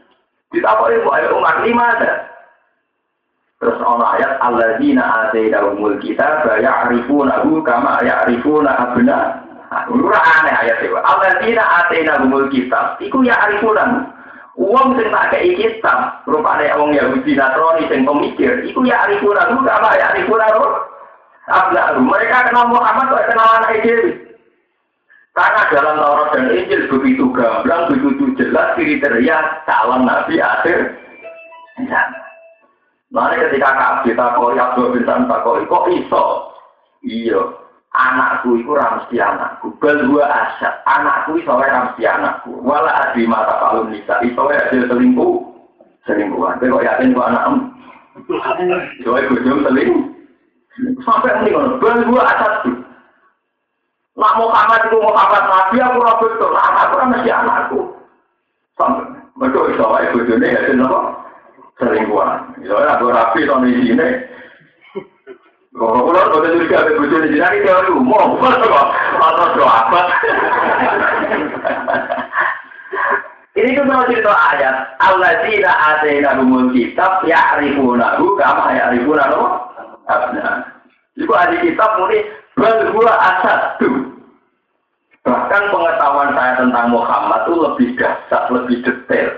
[0.51, 2.13] Ditapai ibu ayat umat lima ada.
[3.63, 9.19] Terus Allah ayat alladzina atainahumul kitab ya'rifunahu kama ya'rifuna abna.
[9.91, 10.95] Ora aneh ayat itu.
[10.99, 14.14] Alladzina atainahumul kitab iku ya'rifunahu.
[14.55, 20.47] Uang sing tak kei kitab, rupane wong Yahudi Nasrani sing pemikir, iku ya'rifunahu kama ya'rifuna
[21.51, 21.99] abna.
[21.99, 24.25] Mereka kenal Muhammad kok kenal anak itu.
[25.35, 30.95] Karena dalam Taurat dan Injil begitu gamblang, begitu jelas kriteria calon Nabi akhir
[33.15, 36.25] Nah, ketika Kak kita koi Abdul bin Koi, kok iso?
[37.03, 37.64] Iya,
[37.95, 39.71] anakku itu ramsti anakku.
[39.79, 42.59] Bel dua aset, anakku iso ramsti anakku.
[42.61, 45.41] Wala adi mata kalun nisa, iso hasil selingkuh.
[46.05, 47.59] Selingkuhan, kok yakin kok anakmu?
[48.29, 50.05] Coba ibu selingkuh.
[51.07, 52.67] Sampai ini, bel dua aset.
[54.15, 55.99] Nak Muhammad itu Muhammad Nabi, aku.
[56.55, 57.81] Nah, aku ora mesti anakku.
[58.79, 61.01] Sampai, betul iso wae bojone ya sing apa?
[61.83, 62.59] Selingkuhan.
[62.63, 64.09] Iso aku rapi to di sini.
[65.75, 70.01] Kalau kalau itu juga ada bojone di sini, mau kok atau doa apa?
[73.59, 74.99] Ini kan mau cerita ayat.
[75.03, 79.43] Allah tidak ada yang kitab ya arifunahu kama ya arifunahu.
[81.19, 82.19] Ibu ahli kitab muni
[82.55, 84.15] Berdua asat tuh.
[85.27, 89.31] Bahkan pengetahuan saya tentang Muhammad itu lebih dasar, lebih detail.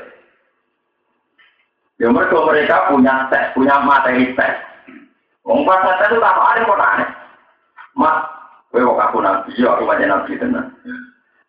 [1.97, 4.57] Ya mereka mereka punya tes, punya materi tes.
[5.47, 7.11] Pas tes itu tak ada kok aneh.
[7.95, 8.19] Mas,
[8.75, 10.75] kok aku nabi, ya aku banyak nabi tenan.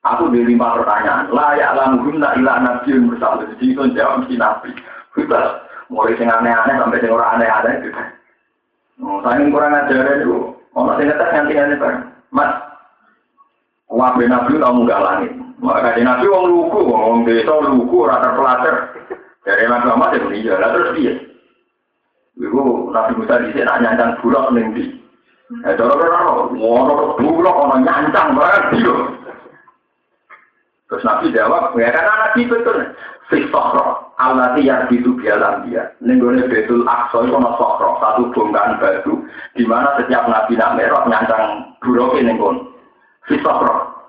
[0.05, 1.33] Aku di lima pertanyaan.
[1.33, 3.43] Layak lamuhum tak ilah nabi yang bersama.
[3.49, 4.69] Jadi itu jawab mesti nabi.
[5.17, 8.01] Kita mulai sing aneh-aneh sampai sing ora aneh-aneh gitu.
[9.01, 10.53] Oh, saya kurang ajar itu.
[10.77, 12.05] Ono sing ngetes nganti nganti bareng.
[12.29, 12.51] Mas,
[13.89, 15.31] wabe nabi kamu gak langit.
[15.57, 18.93] Maka di nabi wong lugu, wong desa lugu, rata pelajar.
[19.41, 21.13] Dari nabi Muhammad ya dunia, lah terus dia.
[22.37, 24.85] Ibu nabi Musa di sini nyancang bulak neng di.
[25.65, 26.17] Eh, cara cara
[26.53, 28.63] ngono bulak ono nyancang banget.
[30.87, 32.79] Terus Nabi jawab, ya karena Nabi betul.
[33.27, 35.91] Fisokro, Allah yang itu bialam dia.
[35.99, 39.19] Nenggone betul akso itu sokro, satu bongkahan batu,
[39.59, 42.71] di mana setiap Nabi nak merah nyancang burokin nenggon.
[43.27, 43.99] Fisokro.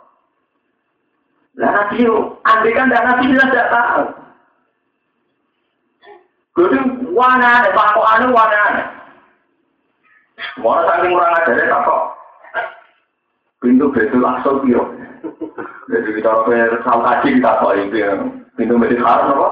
[1.58, 2.06] Lah Nabi
[2.46, 4.02] andai kan Nabi jelas tidak tahu.
[6.58, 6.78] Jadi
[7.14, 8.62] wana, pak anu wana.
[10.58, 12.02] Mau saking kurang ajar ya kok.
[13.62, 14.90] Pintu betul akso piro.
[15.86, 17.98] Jadi kita ke sal kaji kita kok itu
[18.58, 19.48] pintu masjid haram apa?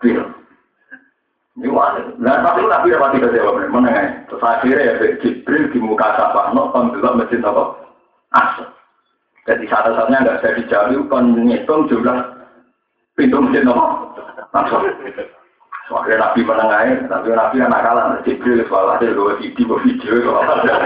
[0.00, 0.24] Piro.
[1.60, 2.00] Ini wani.
[2.20, 4.02] Nah tapi nabi dapat tidak jawab mana ya?
[4.32, 7.76] Terus akhirnya ya Jibril di muka sapa no pembelok masjid apa?
[8.32, 8.68] Asal.
[9.44, 12.16] Jadi satu-satunya nggak bisa dijawab kan ngitung jumlah
[13.16, 13.84] pintu masjid apa?
[14.56, 14.84] Langsung.
[15.88, 20.76] Akhirnya Nabi menengahin, tapi Nabi anak kalah, Jibril soal ada dua video, video soal ada.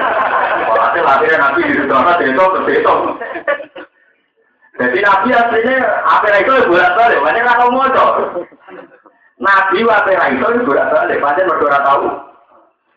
[0.70, 2.94] Soal akhirnya Nabi di situ ada itu, itu.
[4.78, 7.82] Jadi Nabi aslinya apa itu bolak balik, banyak nggak mau
[9.42, 12.06] Nabi apa itu bolak balik, banyak berdua tahu.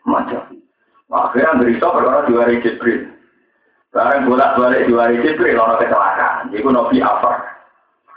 [0.06, 0.42] Macam.
[1.10, 3.10] Akhirnya berita perkara dua hari Jibril.
[3.90, 6.54] Sekarang bolak balik dua hari Jibril, orang kecelakaan.
[6.54, 7.30] Jadi Nabi apa?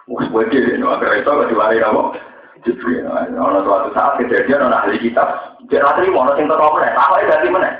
[0.09, 2.28] Wah, begini, akhirnya itu dua hari apa?
[2.63, 3.07] Jibril.
[3.35, 5.59] Ono suatu saat kejadian ono ahli kitab.
[5.71, 6.91] Dia ratri mau sing teko meneh.
[6.95, 7.73] Takoke dadi meneh.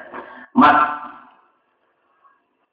[0.55, 0.77] Mas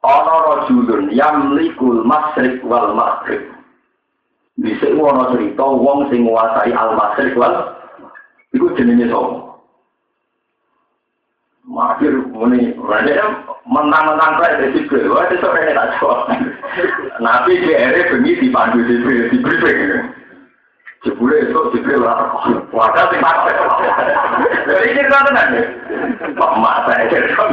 [0.03, 3.43] ono rajulun yamlikul masrik wal maghrib.
[4.57, 7.75] Bisa ono cerita wong sing nguasai al masrik wal
[8.55, 9.47] iku jenenge sapa?
[11.67, 16.31] Makir muni, mana mentang-mentang saya dari Jibril, wah itu sore tak jawab.
[17.19, 20.15] Nabi GR bengi dipandu Jibril, briefing.
[21.07, 22.35] Jebule itu Jibril lah.
[22.75, 23.47] Wadah sing tak.
[24.67, 25.55] Jadi cerita tenan.
[26.35, 27.47] Pak mak saya cerita.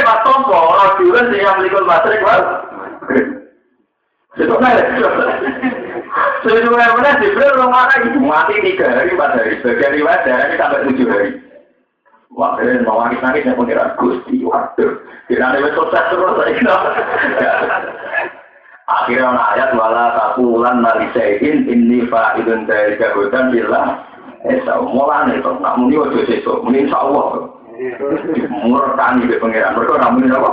[0.00, 2.40] Pak Tompo ora diulen sing yang likul matrik Pak.
[4.40, 4.80] Itu kan.
[6.40, 9.60] Sebenarnya mana Jibril orang mana itu mati tiga hari pada hari.
[9.60, 11.30] Sebagian riwayat dari sampai tujuh hari.
[12.32, 12.56] Wah,
[12.86, 15.02] mau nangis nangis yang pengiran Gusti, waduh.
[15.26, 18.30] Kira ada sukses terus saya
[18.90, 20.82] Akhirnya ada ayat wala takulan
[21.14, 24.02] ini fa'idun dari jagodan bilang
[24.40, 27.44] Esa mulan itu, nak muni ojo sesuk, muni insya Allah.
[28.64, 30.50] Murkani di pengiran, mereka nak muni apa?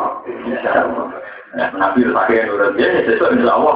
[1.71, 3.76] Nabi pakai nurut dia, sesuk insya Allah.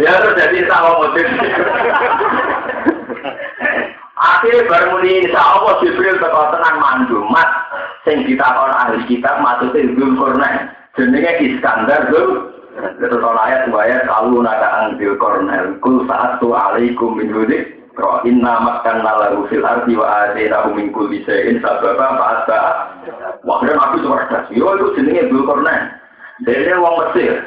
[0.00, 1.28] Ya terus jadi Allah motif.
[4.16, 7.48] Akhirnya baru muni insya Allah Jibril teko tenang mandu, mat.
[8.08, 9.84] Sing ditakon ahli kitab maksudnya
[10.16, 10.72] Qurnain.
[10.96, 12.56] Jenenge Iskandar tuh
[13.00, 18.60] terus ayat ayat kalau naga angbil kornel kul saat tu alaikum min hudik Kau inna
[18.60, 22.58] makan nalahu fil arti wa adena min kulli shay'in sababa fa asba.
[23.40, 24.52] Wah, aku suwardas.
[24.52, 25.96] Yo itu jenenge Dul Kornen.
[26.44, 27.40] Dene wong Mesir.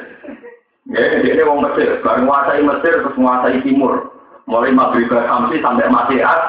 [0.90, 2.02] Ya, dene wong Mesir.
[2.02, 4.10] Bareng nguasai Mesir terus nguasai timur.
[4.50, 6.40] Mulai Maghrib Samsi sampai Masihat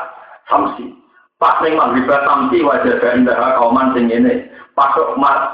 [0.49, 0.97] Samsi.
[1.37, 4.49] Pas ning Maghrib Samsi wajah indah kauman sing ngene.
[4.73, 4.97] Pas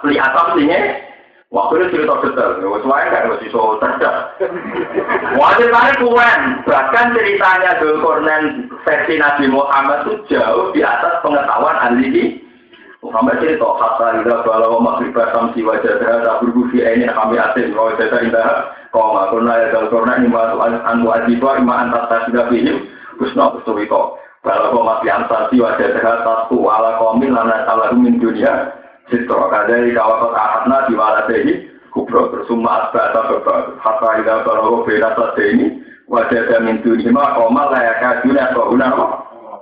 [0.08, 1.07] lihat Samsi Waktu
[1.48, 4.36] itu cerita detail, ya sesuai kan masih so cerdas.
[5.40, 12.44] Wajib kali kuen, bahkan ceritanya Dzulkarnain versi Nabi Muhammad itu jauh di atas pengetahuan ahli
[13.00, 18.76] Muhammad cerita kata ida kalau maghrib samsi wajah tak berbusi ini kami asin wajah indah
[18.92, 20.52] kau nggak pernah ya Dzulkarnain ima
[20.84, 24.20] anu ajiba ima antar ini kusna kusnawiko.
[24.44, 28.76] Kalau kau masih antar si wajah tak tu ala komil lana salah min dunia
[29.08, 35.16] Sitro kadari kawakot ahadna diwaladehi kubro tersumma asba atau bebal hatta ida barogo beda
[35.48, 35.80] ini
[36.12, 38.92] wajah jamin dunima koma layak dunia kohuna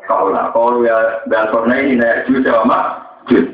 [0.06, 2.80] kaula kalau ya dan korna ini naik juga sama
[3.30, 3.46] jud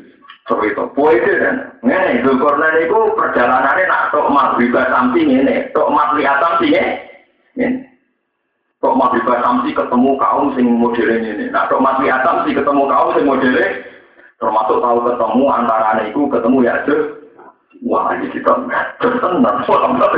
[0.47, 0.84] so itu.
[0.95, 6.75] Poin kan ini itu korna itu perjalanannya nak tok maghrib samping ini tok maghrib samping
[7.56, 7.67] ini
[8.84, 13.23] tok maghrib samsi ketemu kaum sing modelnya ini nak tok maghrib samsi ketemu kaum sing
[13.27, 13.67] modelnya
[14.41, 16.75] termasuk tahu ketemu antara itu ketemu ya
[17.86, 18.54] wah ini kita
[19.13, 20.10] tenang soalnya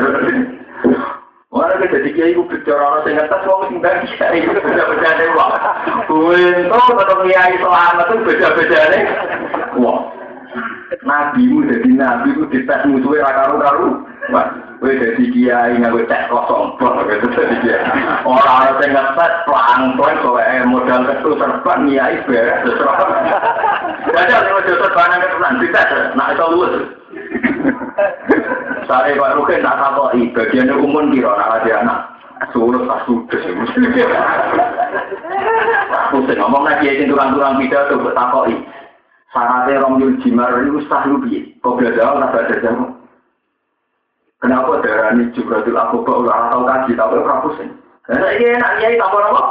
[1.53, 5.29] Mana kita jadi kiai itu bicara orang ngetes wong sing dari kiai itu beda-beda deh
[5.37, 5.53] wah.
[6.09, 9.03] Untuk ketemu kiai selamat itu beda-beda deh.
[9.77, 10.22] Wah.
[11.01, 14.05] Nabi mu jadi nabi itu dites musuhnya rakaru-karu.
[14.29, 14.45] Wah,
[14.77, 17.83] gue jadi kiai nggak gue cek kosong bang gitu jadi kiai.
[18.21, 22.61] Orang orang yang ngetes pelan-pelan kalau modal itu serban kiai beres.
[22.63, 26.73] Jadi kalau modal serban ketulan dites, nah itu luwes.
[28.83, 31.99] Saya Pak Rukin tak tahu bagian umum kira anak ada anak.
[32.51, 33.53] Suruh tak sudah sih.
[36.11, 38.53] Pusing ngomong lagi ya turang-turang pidato buat takoi.
[39.33, 41.57] Syaratnya rong yul jimar itu sah lu piye?
[41.65, 42.93] Kok belajar tak belajar jamu?
[44.37, 47.71] Kenapa darah ini juga tuh aku kok ulah tahu kaji tapi ora pusing.
[48.05, 49.43] Karena ini enak kiai tambah apa?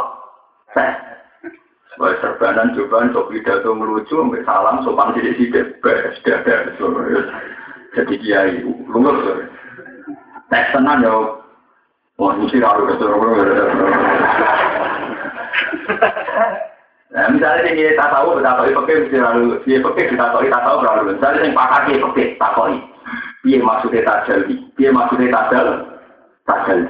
[1.91, 6.71] Sebagai serbanan cobaan sok pidato melucu, salam sopan sidik sidik, beres dada,
[7.93, 9.49] jadi kiai lulus.
[10.53, 11.41] Tes tenan ya,
[12.21, 13.49] wah mesti harus kesurupan.
[17.13, 20.81] Nah, misalnya ini kita tahu betapa pakai mesti lalu, dia pakai kita tahu kita tahu
[20.81, 21.13] berlalu.
[21.13, 22.73] Misalnya yang pakar dia pakai tak tahu.
[23.45, 24.41] Dia maksudnya tajal,
[24.81, 25.67] dia maksudnya tajal,
[26.49, 26.81] tajal.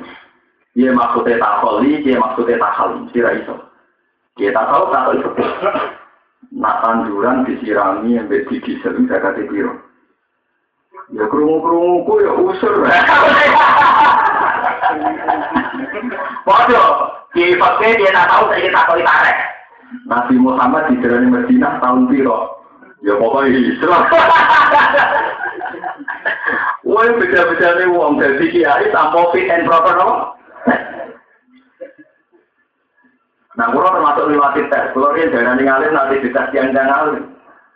[0.78, 3.54] Dia maksudnya takoli, dia maksudnya takali, tidak iso.
[4.38, 5.34] Dia tak tahu tak tahu.
[6.52, 9.74] Nak tanduran disirami yang bedi diesel, saya kata biru.
[11.10, 12.74] Ya kerungu-kerungu ku ya usur.
[16.46, 16.88] Waduh,
[17.32, 19.51] Kiai fakir dia tak tahu saya tak tahu tarik.
[20.08, 22.62] Nabi Muhammad di jalan Medina tahun piro.
[23.02, 24.02] Ya pokoknya Islam.
[26.92, 30.36] Wah beda-beda nih uang dari kiai tanpa fit and proper no.
[33.52, 37.20] Nah, kalau termasuk lewat tes, kalau dia jangan ninggalin nanti dites yang jangan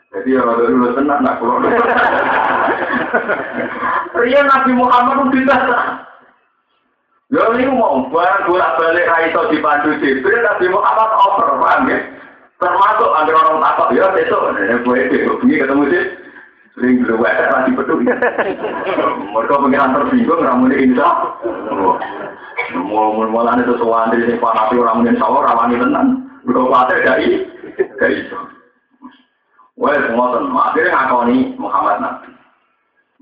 [0.08, 1.60] Jadi ya ada dulu tenang, nah kalau
[4.16, 5.60] Ria Nabi Muhammad itu tidak
[7.26, 11.98] Ya ini mau barang bolak balik raiso di pandu Jibril Nabi Muhammad over, paham ya?
[12.62, 16.04] Termasuk ada orang takut ya besok, ini gue itu ketemu sih.
[16.76, 18.04] Sering belum ada lagi betul.
[18.04, 21.08] Mereka pengiran tersinggung, ramunya insya.
[22.76, 26.08] Mulai-mulai itu soal dari sini panasi orang mungkin sawah rawani tenang.
[26.46, 27.28] Udah khawatir dari
[27.96, 28.38] dari itu.
[29.80, 30.62] Wah, semua teman.
[30.72, 32.28] Akhirnya ngakoni Muhammad Nabi.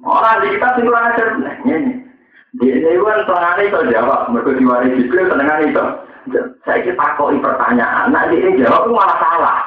[0.02, 1.26] Orang di kita sih kurang ajar
[1.66, 2.03] ini.
[2.54, 4.30] Di ini kan tengah itu jawab.
[4.30, 5.84] Mereka diwari Jibril tengah itu.
[6.62, 8.14] Saya kita takoi pertanyaan.
[8.14, 9.58] Nah, ini jawab itu malah salah.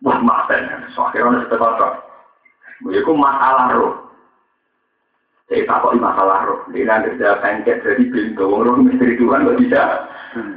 [0.00, 0.88] Wah, maafkan.
[0.96, 3.12] So, akhirnya seperti itu.
[3.12, 3.94] masalah roh.
[5.52, 6.64] Saya takut masalah roh.
[6.72, 8.48] Dia nanti sudah pengket jadi pintu.
[8.48, 9.82] Wong roh misteri Tuhan kok bisa.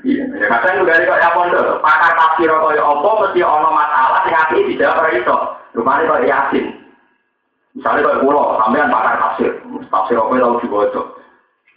[0.05, 0.23] Iya.
[0.37, 4.57] Ya kadang juga dari kayak apa Pakar tafsir kaya apa mesti ono masalah sing api
[4.69, 5.37] dijawab ora iso.
[5.73, 6.82] Rupane kaya yasin.
[7.73, 9.51] Misalnya kayak pulau, sampean pakar tafsir.
[9.89, 11.01] Tafsir apa tau dibaca.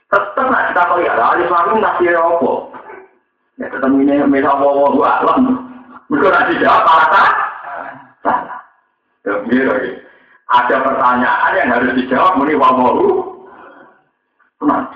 [0.06, 2.52] Tetep nak kita kaya ada ahli suami tafsir apa.
[3.56, 5.40] Ya tetep ini misal wawa gua alam.
[6.12, 7.26] Mereka nanti jawab salah.
[8.20, 8.58] Salah.
[9.24, 10.04] Ya, gitu
[10.46, 13.34] ada pertanyaan yang harus dijawab muni wawahu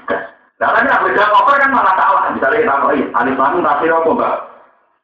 [0.07, 0.25] gas
[0.63, 4.11] nah kan aku jawab apa kan malah salah misalnya kita koi alif lam tafsir apa
[4.13, 4.37] mbak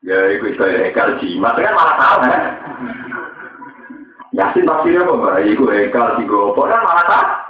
[0.07, 2.43] ya itu itu ekal jimat kan malah salah kan
[4.37, 5.41] yasin tafsir apa mbak?
[5.49, 7.47] Itu ekal jigopo kan malah salah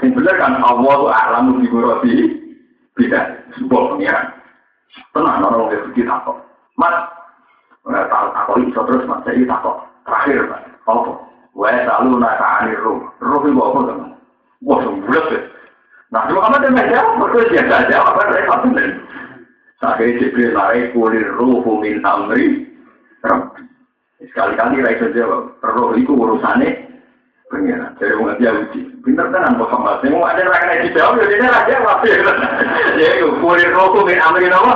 [0.00, 2.12] yang benar kan Allah tuh alamu jigoroti
[2.96, 4.26] tidak sebuah pengiran.
[5.12, 6.36] Tenang orang yang begitu takut.
[6.80, 6.96] Mas
[7.84, 9.20] tahu aku itu terus mas.
[9.28, 9.76] Saya takut.
[10.08, 10.62] Terakhir mas.
[10.88, 11.12] Apa?
[11.56, 13.04] Wae selalu naka anir roh.
[13.20, 14.10] Roh itu apa teman?
[14.64, 15.40] Wah, sembulat ya.
[16.14, 18.88] Nah, kamu dia jawab, mereka biasa jawab, apa satu nih.
[19.82, 22.64] Sakit Jibril lari kulir roh min amri.
[24.16, 26.86] Sekali-kali Raisa jawab, roh itu urusannya
[27.52, 27.92] pengiran.
[28.00, 28.80] Jadi mau dia uji.
[29.04, 30.02] Pinter kan Muhammad.
[30.08, 32.10] Mau ada rakyat dijawab, jadi dia raja pasti.
[32.96, 34.74] Jadi kulir roh min amri apa?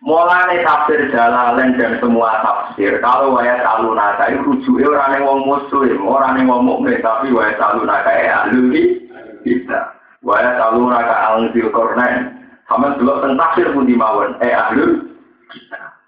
[0.00, 2.96] Mulai tafsir jalalain dan semua tafsir.
[3.04, 7.04] Kalau waya salu naka itu orang yang wong muslim, orang yang wong mukmin.
[7.04, 8.96] Tapi waya salu naka ya ahli
[9.44, 9.92] kita.
[10.24, 12.32] Waya salu alangzil kornen.
[12.64, 14.40] Sama dulu tentang tafsir pun dimawon.
[14.40, 15.04] Eh ahli
[15.52, 15.99] kita.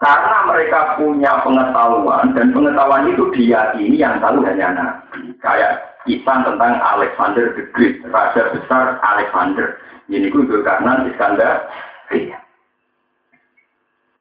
[0.00, 5.28] Karena mereka punya pengetahuan dan pengetahuan itu diyakini yang tahu hanya Nabi.
[5.44, 9.76] Kayak kisah tentang Alexander the Great, raja besar Alexander.
[10.08, 11.68] Ini itu karena Iskandar.
[12.16, 12.40] Iya.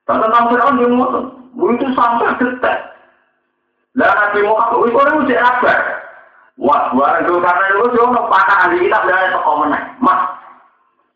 [0.04, 1.26] Tentang Fir'aun yang ngotot,
[1.56, 2.78] itu sampai detek.
[3.98, 5.74] Lah Nabi Muhammad, itu orang udah apa?
[6.60, 9.84] Wah, barang itu karena itu jono patah ahli dan toko meneh.
[10.04, 10.22] Mas,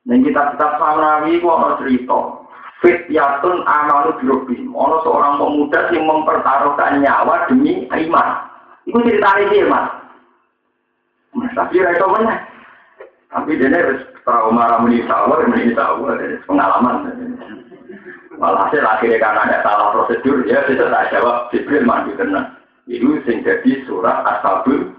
[0.08, 2.43] dan kita kitab Nabi itu ada cerita.
[2.84, 4.76] Fityatun amalu birobim.
[4.76, 8.30] Ono seorang pemuda yang mempertaruhkan nyawa demi iman.
[8.84, 9.88] Itu ini, Mas.
[11.32, 12.40] Mas, tapi itu meneh.
[13.32, 17.08] Tapi dia harus trauma ramuni sawah, ramuni sawah, pengalaman.
[18.38, 22.60] Malah hasil akhirnya karena ada salah prosedur, ya bisa tak jawab Jibril mandi kena.
[22.86, 24.92] Itu sing jadi surat Ashabul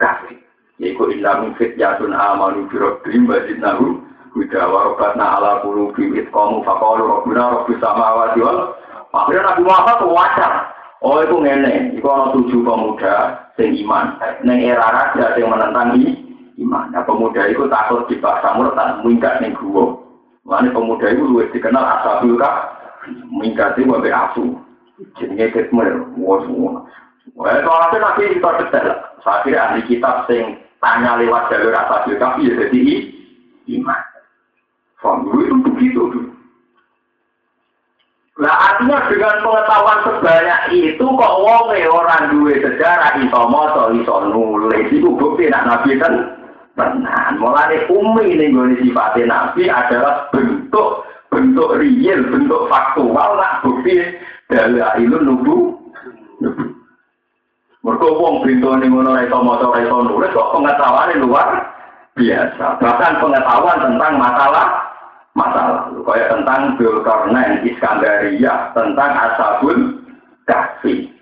[0.00, 0.40] Kahfi.
[0.80, 3.28] Yaitu inna min fityatun amanu bi rabbihim
[4.28, 8.74] wa zidnahum huda wa rabbatna ala qulubi itqamu faqalu rabbuna rabbus samawati wal
[9.08, 10.52] Akhirnya Nabi Muhammad wajar.
[11.00, 13.14] Oh itu ngene, itu ada tujuh pemuda
[13.54, 14.18] sing iman.
[14.42, 15.94] Neng era raja yang menentang
[16.58, 16.90] iman.
[16.90, 19.94] Nah, pemuda itu takut dipaksa murtad, minggat ning gua.
[20.42, 22.74] Mana pemuda itu luwes dikenal asabul kah,
[23.30, 24.58] mingkati wabe asu.
[25.16, 26.82] Jenenge kitmer, wah semua.
[27.38, 28.88] Wah, soalnya nanti kita detail.
[29.22, 33.06] Saya kira ahli kitab sing tanya lewat jalur asabul kah, ya jadi
[33.78, 34.07] iman.
[34.98, 36.30] Faham itu begitu dulu.
[38.38, 44.86] Nah artinya dengan pengetahuan sebanyak itu kok wong orang duwe sejarah iso maca iso nulis
[44.94, 46.38] itu bukti nak nabi kan
[46.78, 53.98] Tenan, mulai umi ini gue sifatnya nabi adalah bentuk bentuk real, bentuk faktual, nak bukti
[54.46, 55.56] dari ilmu nubu.
[57.82, 61.66] Mereka wong ini ngono reso moto reso nulis kok pengetahuan luar
[62.14, 62.78] biasa.
[62.78, 64.87] Bahkan pengetahuan tentang masalah
[65.38, 70.02] masalah, kayak tentang Zulkarnain, Iskandaria, tentang Asabul
[70.50, 71.14] Kahfi.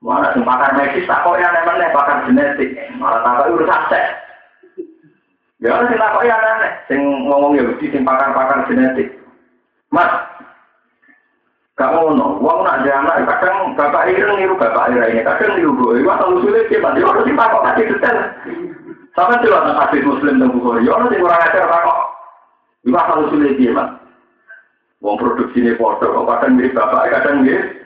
[0.00, 4.16] Mana sing pakar medis tak kok yang namanya pakar genetik, malah tak urusan seks.
[5.60, 9.12] Ya orang sing takoki aneh-aneh, sing ngomong Yahudi sing pakar-pakar genetik.
[9.92, 10.08] Mas,
[11.76, 16.16] gak ngono, wong nak anak kadang bapak ireng niru bapak ini, kadang niru gue, wah
[16.16, 18.18] kalau sulit sih, mas, orang sing takok kasih detail.
[19.12, 22.00] Sama sih hadis muslim dan bukhari, orang sing kurang ajar takok.
[22.88, 24.00] Wah kalau sulit sih, mas.
[25.00, 27.80] Wong produksi ini foto, kadang mirip bapak, kadang mirip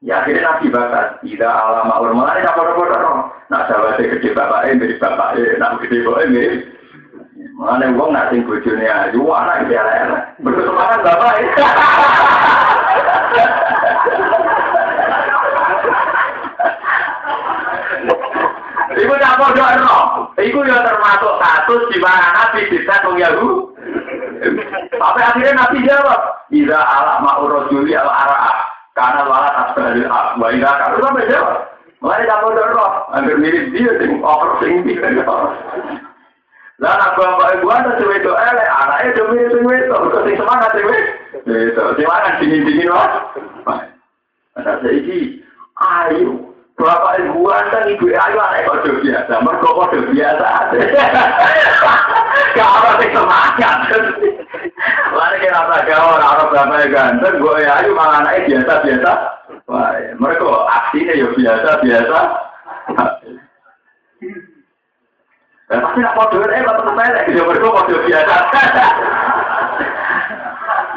[0.00, 3.12] Ya akhirnya nabi bakat, tidak alama ulama ini apa apa apa.
[3.52, 6.62] Nak sahabat gede bapak ini mirip bapak ini, nak gede bapak ini mirip.
[7.60, 10.24] Mana uang nak sing bojone ayu, anak iki elek.
[10.40, 11.32] Berkesemangat bapak.
[18.96, 19.98] Iku campur doa no.
[20.40, 23.69] Iku ya termasuk status di mana Nabi bisa mengyahu.
[24.96, 28.56] Sampai akhirnya Nabi jawab, "Ida ala ma'urojuli al ara'ah."
[28.96, 31.70] Karena malah asbalil akbaira kalau sampai jawab.
[32.00, 35.04] Mulai kamu dorong, hampir mirip dia sing over sing dia.
[36.80, 40.36] Lah nak bapak ibu ada cewek itu elek, anaknya cuma mirip sing itu, terus sing
[40.40, 40.86] semangat sing
[41.44, 43.84] itu, semangat dingin dingin mas.
[44.56, 45.20] Ada saya
[46.08, 46.49] ayo,
[46.80, 50.48] bapak ibu ada ibu ayo anak kode biasa, mereka kode biasa.
[52.56, 53.76] Kalau sing semangat.
[55.12, 59.12] Lari kira tak gawe orang bapak ganteng, gue ya ayo malah anaknya biasa biasa.
[59.68, 60.48] Wah, mereka
[60.80, 62.20] aksinya ya biasa biasa.
[65.70, 68.36] Pasti nak kode eh bapak sepele, ya mereka kode biasa.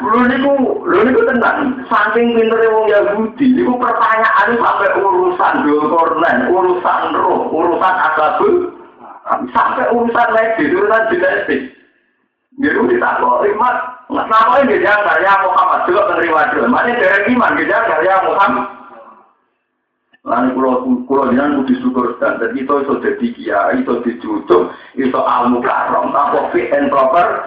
[0.04, 0.52] Lu niku,
[0.84, 1.80] lu niku tenang.
[1.88, 8.54] Saking pinternya wong Yahudi, niku pertanyaan sampai urusan dokornen, urusan roh, urusan asabul,
[9.52, 11.62] sampai urusan medis, urusan genetik.
[12.54, 16.66] Jadi ditakut, imat, Kenapa ini jangan ya Muhammad juga menerima dulu.
[16.68, 18.66] Mana dari iman jangan ya Muhammad.
[20.24, 25.20] Lan kula kula jenengan kudu syukur sak dadi to iso dadi kiai to dicucuk iso
[25.20, 27.44] almu karom apa fit and proper.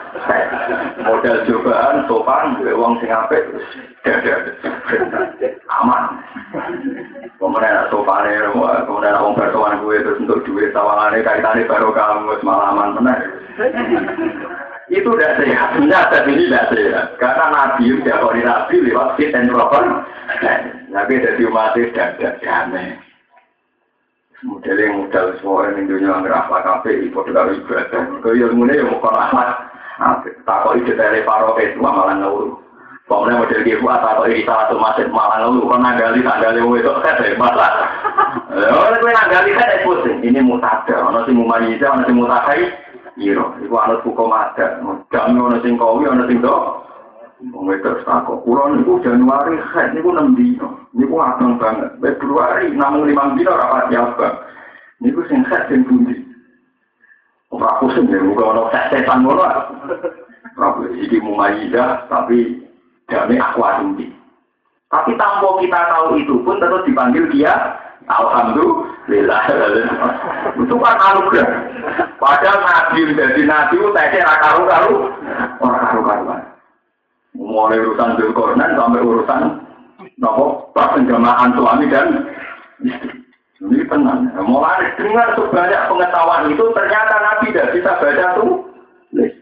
[1.01, 3.49] Model cobaan sopan duwe wong sing apik
[5.73, 6.21] aman.
[7.41, 8.53] Pemeran sopan ya
[8.85, 13.19] pemeran wong pertuan kuwi terus untuk duit sawangane kaitane baru kamu semalaman menar
[14.87, 15.69] itu tidak sehat.
[15.83, 17.05] Nyata ini tidak sehat.
[17.19, 19.83] Karena Nabi udah kalau Nabi lewat fit and proper.
[20.87, 22.95] Nabi dari umat tidak ada damai.
[24.45, 28.21] Model yang modal semua yang dunia nggak apa kafe, ibu tidak ibadah.
[28.21, 29.49] Kau yang mulai yang bukan rahmat.
[30.45, 32.61] Tak kau itu dari paro itu malah ngawur.
[33.09, 35.67] Pokoknya model dia buat atau salah satu masjid malah ngawur.
[35.67, 37.53] Kau nanggali tanggali itu kan hebat
[38.55, 40.17] Orang itu nanggali kan pusing.
[40.21, 40.95] Ini mutada.
[41.01, 42.61] Orang si mumayyidah, orang si mutakai.
[43.17, 44.77] Iro, iku anut hukum adat.
[45.09, 46.53] Jami ana sing kowi, ana sing do.
[47.49, 48.41] Wong wedok sako.
[48.45, 50.89] Kulo niku Januari haid niku 6 dino.
[50.93, 51.97] Niku abang banget.
[51.97, 54.37] Februari namung 5 dino ora pati abang.
[55.01, 56.13] Niku sing haid sing pundi.
[57.53, 59.45] Ora pusing ya, muga ana setan ngono.
[60.57, 62.61] Ora iki mumayyidah tapi
[63.09, 64.07] jami aku tinggi.
[64.87, 67.53] Tapi tanpa kita tahu itu pun tetap dipanggil dia
[68.07, 69.41] Alhamdulillah.
[70.55, 71.51] Itu kan anugerah.
[72.17, 74.95] Padahal nabi menjadi nabi itu tesnya rakaru karu
[75.59, 76.41] orang karu karuan.
[77.37, 79.41] Mulai urusan Zulkarnain sampai urusan
[80.17, 82.07] nopo pas penjamahan suami dan.
[83.57, 84.31] Ini tenang.
[84.37, 88.65] Mulai dengan sebanyak pengetahuan itu ternyata nabi tidak bisa baca tuh.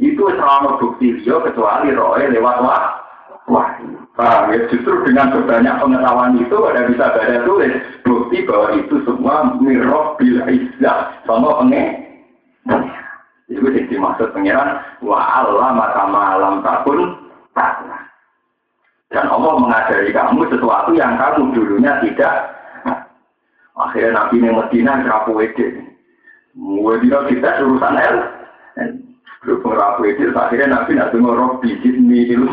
[0.01, 3.04] Itu selama bukti dia kecuali roe lewat wah.
[3.45, 4.59] Paham ya?
[4.73, 10.41] Justru dengan sebanyak pengetahuan itu ada bisa baca tulis bukti bahwa itu semua mirroh bil
[10.49, 11.85] izzah sama penge.
[13.45, 17.13] Itu yang dimaksud pengiran wa Allah maka malam takun
[17.53, 18.01] taklah.
[19.13, 22.57] Dan Allah mengajari kamu sesuatu yang kamu dulunya tidak.
[23.77, 25.85] Akhirnya Nabi Medina kerapu wede.
[26.57, 28.17] Medina kita urusan el.
[29.45, 32.49] Berhubung itu, akhirnya Nabi nak dengar roh bijit ilmu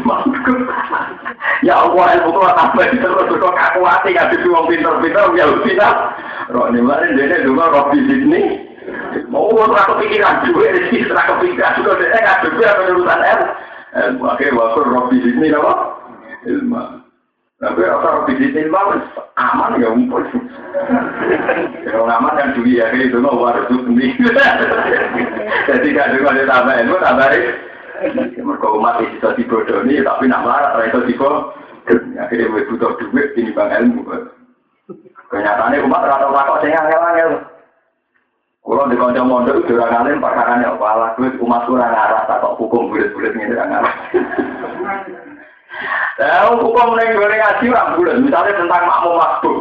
[1.64, 5.93] Ya Allah, ilmu itu terus terus kaku hati, nggak bisa pinter-pinter, ya pinter.
[6.53, 8.28] Roh ini mana dia dengar roh bijit.
[9.32, 13.40] Mau uang kepikiran juga, rezeki setelah kepikiran juga, dia nggak juga urusan el.
[14.20, 15.72] Akhirnya waktu roh bijit ini apa?
[17.62, 19.06] Tapi rasa sini malas
[19.38, 20.18] aman ya umpul.
[21.86, 24.18] Kalau aman kan juga ya itu mau harus sendiri.
[25.70, 27.30] Jadi gak ada tambah ilmu tambah
[28.34, 31.54] Mereka umat itu bisa dibodoni tapi nak marah itu dibo.
[32.18, 34.10] Akhirnya gue butuh duit ini bang ilmu.
[35.30, 37.30] Kenyataannya umat rata-rata saya angel-angel.
[38.62, 42.42] Kalau di konco mondok itu orang alim perkara apa alah duit umat kurang arah tak
[42.58, 43.94] hukum bulat-bulat ini orang arah.
[46.20, 48.16] Nah, hukum neng goreng ngaji orang bulan.
[48.22, 49.59] Misalnya tentang makmum masbuk.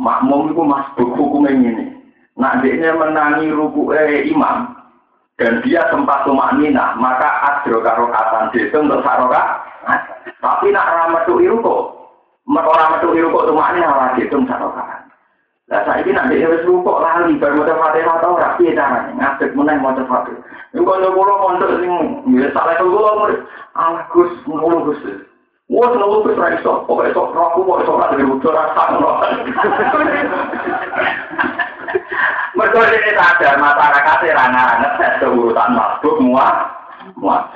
[0.00, 1.92] Makmum itu masbuk hukum ini.
[2.38, 4.80] Nah, dia menangi ruku eh, imam.
[5.40, 9.64] dan dia sempat tumak nina, maka adro karokatan itu untuk saroka.
[10.36, 11.96] Tapi nak ramah tuh iruko,
[12.44, 14.99] orang metu iruko tumak nina lagi itu saroka.
[15.70, 19.78] Nah saya ini nanti harus rukuk lali baru mau fatihah atau piye carane ngadeg meneh
[19.78, 20.42] maca fatihah.
[20.74, 21.92] Iku kanca kula mondok sing
[22.34, 23.38] ya salah kula murid.
[23.78, 24.98] Alah Gus, ngono Gus.
[25.70, 26.82] Wah, selalu Gus ra iso.
[26.90, 29.10] Pokoke sok roku kok iso ora dirujuk rasa ngono.
[32.58, 36.54] Mereka ini sadar masyarakat rana ngetes urutan mabuk muat
[37.14, 37.54] muat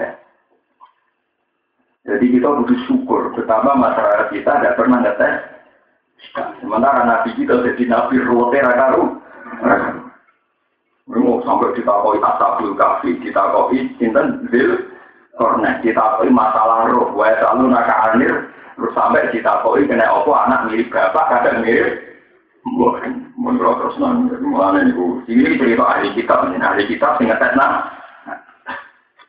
[2.04, 5.53] Jadi kita butuh syukur, pertama masyarakat kita tidak pernah ngetes.
[6.58, 9.04] Sementara nabi kita jadi nabi rote rakaru.
[11.04, 14.88] Mau sampai ditakoi asabul kafi, ditakoi inten zil
[15.36, 20.88] kornet, ditakoi masalah roh, wa selalu naka anir, terus sampai ditakoi kena opo anak mirip
[20.88, 22.14] bapak, kadang mirip
[23.36, 25.20] menurut terus nang mulane niku.
[25.28, 27.92] Ini cerita ahli kitab ahli kitab sing ngetes nah.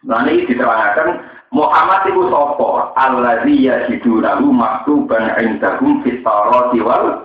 [0.06, 7.24] Nah ini diterangkan Muhammad itu sopo alladzi yajidunahu maktuban indahum fit tawrati wal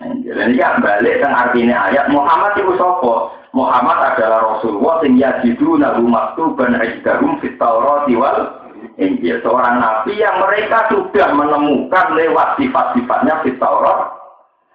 [0.00, 2.08] ini kan balik kan artinya ayat.
[2.08, 8.64] Muhammad itu sopo Muhammad adalah Rasulullah sing yajidunahu maktuban indahum fit tawrati wal
[8.96, 9.36] Injil.
[9.44, 14.10] Seorang nabi yang mereka sudah menemukan lewat sifat-sifatnya fit Taurat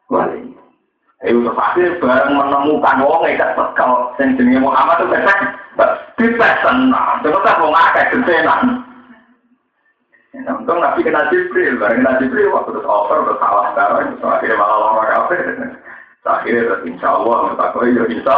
[0.07, 0.61] wal Injil.
[1.23, 5.39] Itu pasti bareng menemukan wong ikat tekel sing jenenge Muhammad itu besek
[6.19, 8.05] dites tenang terus tak wong akeh
[10.33, 14.25] gentenan Untung Nabi kena Jibril, bareng kena Jibril, waktu terus over, terus salah sekarang, terus
[14.25, 15.37] akhirnya malah lama kafe.
[16.25, 18.37] Akhirnya terus insya Allah, menurut aku, ya insya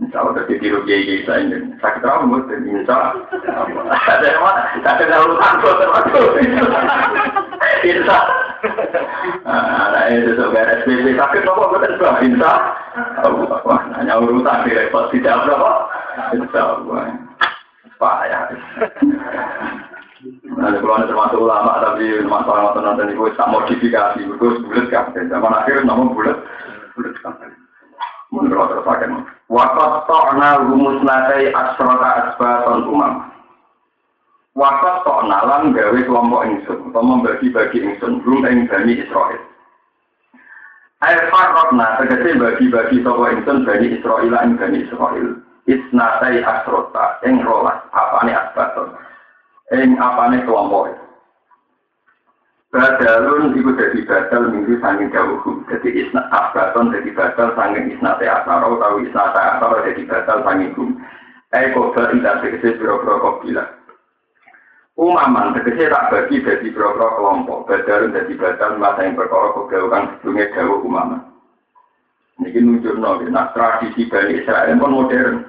[0.00, 1.76] Insya Allah terus ditiru kiai kiai saya ini.
[1.84, 3.92] Sakit rambut, insya Allah.
[3.92, 4.62] Ada yang mana?
[4.80, 6.26] Sakit urusan termasuk.
[7.84, 8.18] Insya
[9.42, 12.52] Nah, itu tuh beres SPP sakit apa betul bah insya
[13.20, 13.78] Allah.
[14.00, 15.72] Hanya urusan direpot tidak berapa?
[16.40, 17.04] Insya Allah.
[18.00, 18.42] Payah.
[20.22, 25.10] Nah, kalau ada termasuk ulama tapi masalah masalah nanti itu tak modifikasi, itu bulat kan.
[25.10, 26.38] Zaman akhir namun bulat,
[26.94, 27.50] bulat kan.
[28.30, 29.10] Menurut terpakai.
[29.50, 33.28] Wakat ta'na rumus nakai asrota asbaton umam.
[34.56, 39.40] Wakat tok nalan gawe kelompok ingsun, atau membagi-bagi ingsun, belum ing Bani Israel.
[41.02, 45.28] Air farrokna, tegese bagi-bagi toko ingsun Bani Israel ing Bani Israel.
[45.64, 48.92] Isnatai asrota, ing rolas, apane asbaton.
[49.70, 50.90] Ing apane kelompok
[52.72, 55.60] Badalun iku dadi badal minggu sanging jauhum.
[55.68, 60.96] Jadi isna asbaton dadi badal sanging isnate asaro, tau isnate asaro dadi badal sanging hum.
[61.52, 63.68] Eko bal indah tegese biro-biro kobilah.
[64.96, 70.48] Umaman tegese tak bagi dari beberapa kelompok badal dari badal masa yang berkorok kegaukan sebelumnya
[70.56, 71.20] jauh umaman.
[72.40, 75.44] Ini nunjuk nabi, nak tradisi Bani Israel pun modern.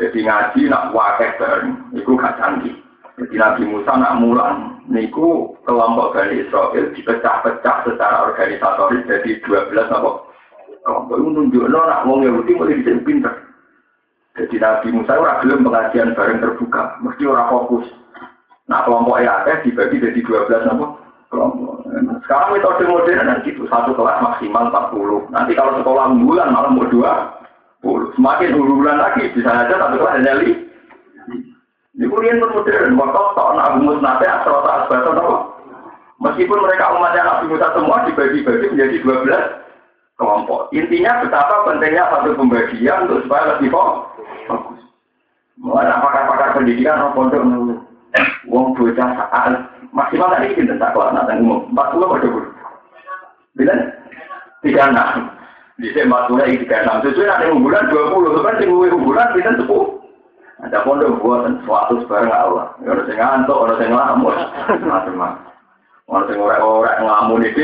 [0.00, 2.74] Jadi ngaji nak wakil bareng, itu gak canggih.
[3.14, 10.10] Jadi Nabi Musa nak mulang, niku kelompok Bani Israel dipecah-pecah secara organisatoris jadi 12 apa?
[10.82, 13.34] Kelompok itu nunjuk nak wong Yahudi mulai bisa pinter.
[14.34, 17.86] Jadi Nabi Musa ora gelem pengajian bareng terbuka, mesti ora fokus.
[18.66, 20.86] Nah kelompok EAS dibagi jadi 12 apa?
[21.30, 21.86] Kelompok.
[22.26, 25.30] Sekarang metode modern kan gitu, satu kelas maksimal 40.
[25.30, 27.30] Nanti kalau sekolah bulan malah mau dua
[27.84, 28.10] puluh.
[28.16, 30.63] Semakin bulan lagi bisa aja satu kelas hanya li.
[31.94, 35.36] Ini kuliah modern, waktu tak nak rumus nate asal tak asbatan apa?
[36.18, 40.74] Meskipun mereka umatnya Nabi Musa semua dibagi-bagi menjadi 12 kelompok.
[40.74, 44.82] Intinya betapa pentingnya satu pembagian untuk supaya lebih fokus.
[45.54, 47.42] Mulai pakar-pakar pendidikan orang pondok
[48.46, 49.54] Wong bocah saat
[49.90, 52.50] maksimal tadi kita tak kelas nanti umum empat puluh pada puluh.
[53.58, 53.74] Bila
[54.62, 55.34] tiga enam.
[55.82, 57.02] Di sini empat puluh tiga enam.
[57.02, 59.93] Sesuai nanti bulan dua puluh kan tinggal bulan kita sepuluh.
[60.64, 62.72] Ada pondok buat suatu sebarang Allah.
[62.80, 64.36] Orang sing ngantuk, orang sing ngelamun,
[64.88, 65.44] macam-macam.
[66.08, 67.62] Orang sing orang-orang ngelamun itu,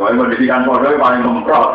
[0.00, 1.70] soalnya pendidikan pondok paling kemprot.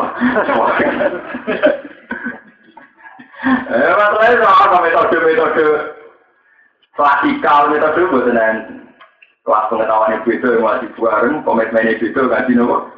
[3.38, 5.94] Eh, masalahnya sama metode-metode
[6.98, 8.02] klasikal metode
[8.34, 8.74] nanti
[9.46, 12.90] kelas pengetahuan itu itu yang masih bareng komitmen itu itu kan nopo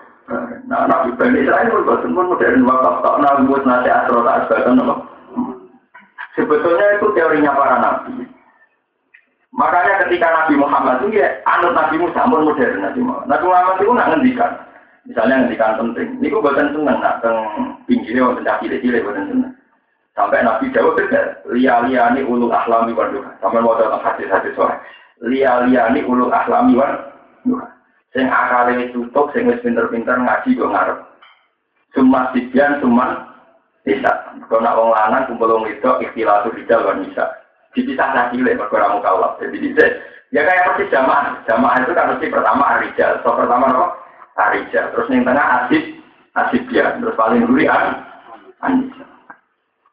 [0.65, 4.81] nah bani Israel pun bosan pun modern wakaf tak nabi buat nasi asro tak asbatan
[4.81, 4.95] nopo
[6.41, 8.25] sebetulnya itu teorinya para nabi
[9.51, 13.77] makanya ketika Nabi Muhammad itu ya anut Nabi Musa pun modern Nabi Muhammad Nabi Muhammad
[13.77, 14.53] itu nak ngendikan
[15.05, 17.37] misalnya ngendikan penting ini gue buatan seneng nak teng
[17.85, 19.53] pinggirnya buatan cakile cile buatan seneng
[20.21, 23.31] Sampai Nabi Dawud tidak lia ini ulul ahlami wan duha.
[23.39, 24.75] Sampai mau datang hadis-hadis sore.
[25.23, 26.99] Lia-liani ulul ahlami wan
[27.47, 27.65] duha.
[28.11, 30.99] Sing akale tutup, sing wis pinter-pinter ngaji go ngarep.
[31.95, 33.30] Cuma sidian, cuma
[33.85, 34.11] bisa.
[34.49, 37.25] Kalau nak wong lanang kumpul wong itu ikhtilatu rijal wan bisa.
[37.71, 39.39] dipisah lagi oleh perkara mukallaf.
[39.39, 39.85] Jadi bisa
[40.35, 41.39] ya kayak persis jamaah.
[41.47, 43.23] Jamaah itu kan mesti pertama arijal.
[43.23, 43.87] So pertama apa?
[44.51, 44.91] Arijal.
[44.91, 45.85] Terus yang tengah asib,
[46.35, 46.99] asib ya.
[46.99, 48.03] Terus paling duri an,
[48.67, 49.07] anisa.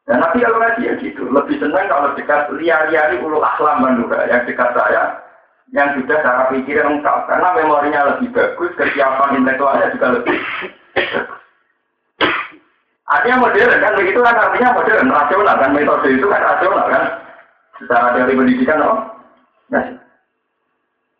[0.08, 4.40] Dan nanti kalau lagi ya gitu, lebih senang kalau dekat liar-liari ulu akhlam manura yang
[4.48, 5.20] dekat saya,
[5.68, 10.40] yang sudah cara pikir lengkap, karena memorinya lebih bagus, kesiapan intelektualnya juga lebih
[13.08, 17.04] Artinya modern kan begitu kan artinya modern, rasional kan metode itu kan rasional kan.
[17.80, 18.98] Secara teori pendidikan oh.
[19.72, 19.84] Nah,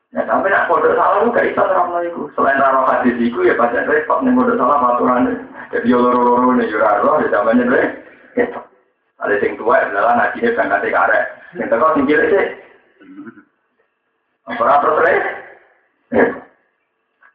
[0.09, 2.33] Ya sampai nak kode salah lu gak bisa terang itu.
[2.33, 6.57] Selain raro hadis itu ya baca repot nih kode salah aturan Jadi yo loro loro
[6.57, 7.87] nih juraro ya zamannya deh.
[8.33, 8.61] Gitu.
[9.21, 11.25] Ada yang tua adalah najinya berangkat ke karek.
[11.61, 12.47] Yang teko singkir sih.
[14.49, 16.48] Apa terus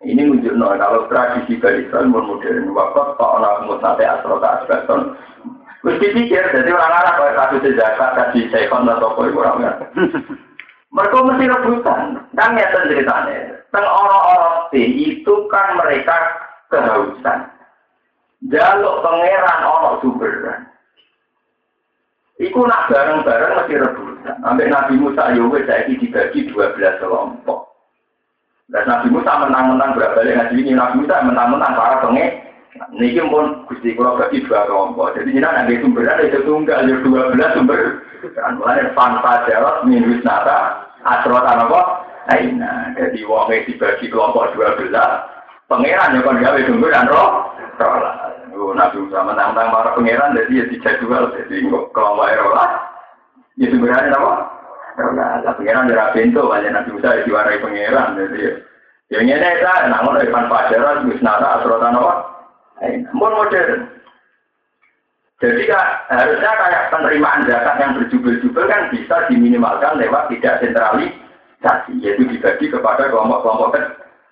[0.04, 5.16] ini menunjuk no, kalau tradisi barisan modern, waktu tak orang mutate asal tak asbeton.
[5.84, 9.72] Terus dipikir, jadi orang-orang kalau kasus zakat, kasih sekon atau orang ya.
[10.96, 13.60] Mereka mesti rebutan, kan ya ceritanya.
[13.74, 16.16] Teng orang-orang itu kan mereka
[16.70, 17.50] kehausan.
[18.48, 20.60] Jaluk pangeran orang sumberan.
[22.38, 24.36] Iku nak bareng-bareng mesti rebutan.
[24.44, 27.73] Sampai Nabi Musa Yowe saya dibagi 12 kelompok.
[28.72, 32.40] Dan Nabi Musa menang-menang berbalik ngaji ini Nabi Musa menang-menang para penge.
[32.96, 35.14] Niki pun gusti kalau bagi dua kelompok.
[35.14, 37.82] Jadi ini ada sumber ada itu tunggal ada dua belas sumber.
[38.24, 41.82] Dan mulai fanta jarot minus nata asrot apa?
[42.34, 45.12] Nah, jadi wong dibagi kelompok dua belas.
[45.70, 47.54] Pangeran ya kan gawe sumber dan roh.
[48.54, 52.58] Roh Nabi Musa menang-menang para pangeran jadi ya dijadwal jadi kelompok roh
[53.54, 54.53] Ya sumbernya apa?
[54.94, 58.62] Karena lah pangeran dari pintu banyak nabi Musa diwarai pangeran jadi
[59.14, 62.14] yang ini kita namun Ivan Fajaran Wisnata Asrotan apa?
[62.82, 63.86] Namun modern.
[65.38, 72.24] Jadi kak, harusnya kayak penerimaan zakat yang berjubel-jubel kan bisa diminimalkan lewat tidak sentralisasi, yaitu
[72.32, 73.76] dibagi kepada kelompok-kelompok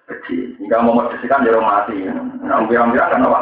[0.08, 0.56] kecil.
[0.64, 2.08] Hingga memodifikasikan jero mati.
[2.08, 3.42] Nah, bilang-bilang kan apa?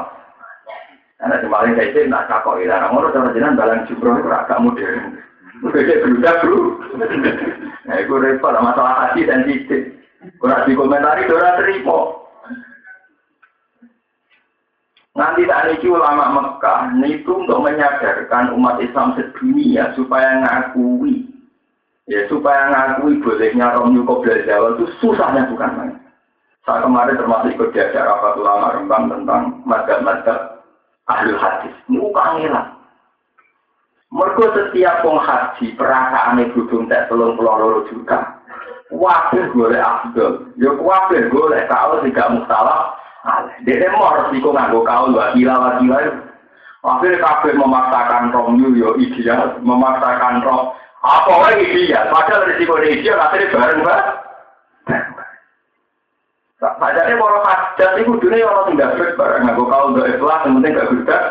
[1.22, 5.20] Karena kemarin saya itu nak kakok ilah, namun orang jenengan balang jumroh itu agak modern.
[5.60, 6.60] Beda berudah bro.
[7.90, 9.98] Nah, itu repot masalah hati sensitif.
[10.40, 12.00] Kurang dikomentari, orang terima.
[15.20, 21.28] Nanti tak niki ulama Mekah itu untuk menyadarkan umat Islam sedunia supaya ngakui
[22.08, 25.96] ya supaya ngakui bolehnya Rom Yuko Jawa itu susahnya bukan main.
[26.64, 30.64] Saya kemarin termasuk ikut diajar rapat ulama Rembang tentang madhab-madhab
[31.12, 31.76] ahli hadis.
[31.92, 32.79] Ini ukangilah.
[34.10, 38.42] Mergo setiap wong haji perasaane budung tak telung puluh loro juta.
[38.90, 40.50] Wabih golek abdul.
[40.58, 42.98] Yo wabih golek kau tidak mustalah.
[43.62, 46.26] Dede mau resiko nganggo kau dua kila wakila.
[46.80, 50.74] Akhirnya kabeh memaksakan romyu yo ideal, memaksakan rom.
[51.06, 52.10] Apa wae ideal?
[52.10, 54.02] Padahal risiko ideal akhirnya bareng mbak.
[56.60, 60.90] Padahal kalau hajat itu dunia orang tidak bareng nganggo kau dua ikhlas, yang penting gak
[60.90, 61.26] gudang.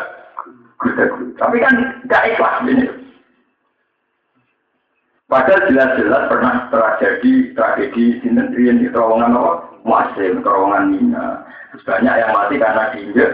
[1.39, 1.73] Tapi kan
[2.07, 2.87] tidak ikhlas ini.
[5.29, 9.51] Padahal jelas-jelas pernah terjadi tragedi di negeri di terowongan apa?
[9.85, 11.45] Muasim, terowongan Mina.
[11.69, 13.31] Terus banyak yang mati karena diinjek.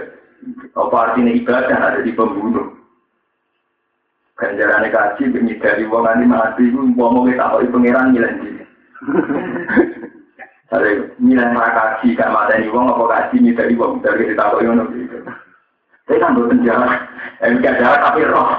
[0.76, 2.76] Apa artinya ibadah ada di pembunuh.
[4.36, 5.32] Ganjaran kaji
[5.64, 8.64] dari wong ini mati mau kita apa pangeran nilai diri.
[10.76, 14.84] Ada nilai kaji gak mati ini wong apa kaji dari wong dari kita apa yang
[16.06, 16.90] saya kan berpenjara,
[17.42, 18.50] MK jalan tapi roh.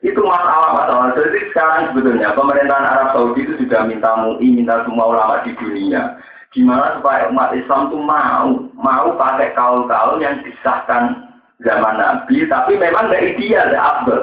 [0.00, 1.12] itu masalah-masalah.
[1.12, 6.16] Jadi sekarang sebetulnya pemerintahan Arab Saudi itu sudah minta MUI, minta semua ulama di dunia.
[6.50, 11.30] Gimana supaya umat Islam itu mau, mau pakai kaul-kaul yang disahkan
[11.62, 14.22] zaman Nabi, tapi memang tidak ideal, tidak abdul.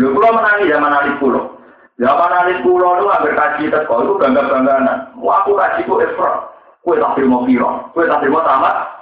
[0.00, 1.60] Lu pulau menangi zaman Ali Pulau.
[2.00, 5.12] Zaman Ali Pulau itu hampir kaji teko, itu bangga-bangganan.
[5.20, 6.52] Wah, aku kaji ku Efra.
[6.86, 8.95] Kue tak terima kira, kue tak terima tamat.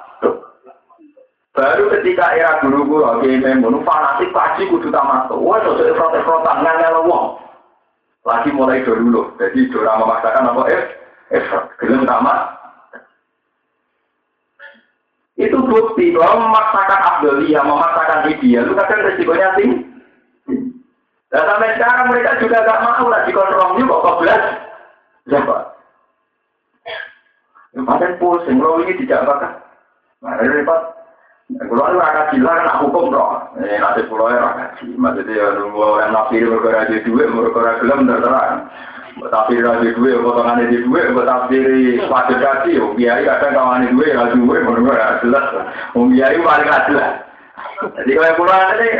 [1.54, 5.30] Baru ketika era guru-guru oke memang fanatik pasti kudu tamat.
[5.30, 7.38] Wah, sosok protes-protes ngangel wong.
[8.26, 10.82] Lagi mulai dulu, jadi dora memaksakan apa eh,
[11.36, 11.44] eh,
[11.78, 12.56] gelem tamat.
[15.36, 19.78] Itu bukti bahwa memaksakan Abdulia, memaksakan ideal, itu kadang resikonya tinggi.
[21.28, 24.42] Dan sampai sekarang mereka juga gak mau lagi kontrol kok belas.
[25.26, 25.56] Siapa?
[27.74, 29.52] Yang paling pusing, lo ini tidak bakal.
[30.22, 30.93] Nah, repot.
[31.44, 33.32] Kalau itu rakyat gila kan hukum dong.
[33.60, 34.96] Ini nanti pulau ya rakyat gila.
[34.96, 38.48] Maksudnya ya nunggu orang nafsir berkara di duit, berkara gelem terserah.
[39.14, 41.58] Tapi raja duit, potongan di duit, tapi
[42.10, 45.46] pada kaki, biaya kadang kawan di duit, raja duit, menurut jelas.
[45.94, 47.12] Biaya paling jelas.
[47.94, 48.90] Jadi kalau pulau ini,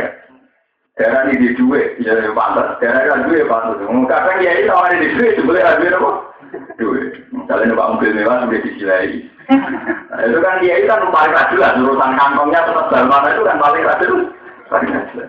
[0.95, 2.79] Daerah ini di duit, ya pantas.
[2.79, 3.83] Daerah ini duit pantas.
[3.83, 6.11] Kadang ya itu awalnya di duit, sebenarnya duit apa?
[6.79, 7.07] Duit.
[7.35, 9.27] Misalnya numpak mobil mewah sudah disilai.
[9.45, 13.43] Nah, itu kan dia itu kan paling rajin lah, urusan kantongnya tetap dalam mana itu
[13.45, 14.11] kan paling rajin,
[14.71, 15.27] paling rajin.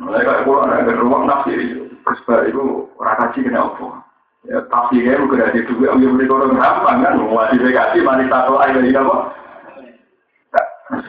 [0.00, 4.00] Mulai kayak pulau ada ruang nafsi itu, kesbah itu rakaji kena apa?
[4.48, 8.80] Ya tafsirnya bukan ada duit, yang beli orang gampang kan, mau dikasih manis satu air
[8.80, 9.16] dari apa?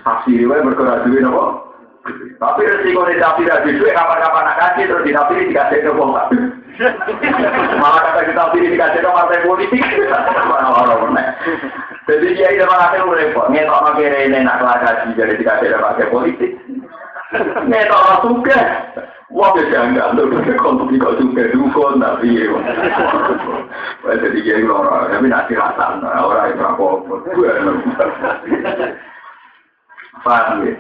[0.03, 1.71] Tafsirnya bergerak duit apa?
[2.41, 6.17] Tapi resiko di tapi dari duit kapan-kapan nak kasih terus di tapi dikasih ke bong
[7.81, 9.83] Malah kata kita pilih dikasih ke partai politik.
[12.09, 13.47] Jadi dia itu malah itu repot.
[13.51, 16.51] Ngetok nak kira ini nak kasih jadi dikasih ke partai politik.
[17.67, 18.59] Ngetok suka.
[19.31, 20.27] Wah beda enggak tuh
[20.59, 22.35] kalau tidak suka dukun tapi
[24.03, 26.87] jadi dia orang tapi nanti rasa orang itu apa
[30.21, 30.75] Paham ya?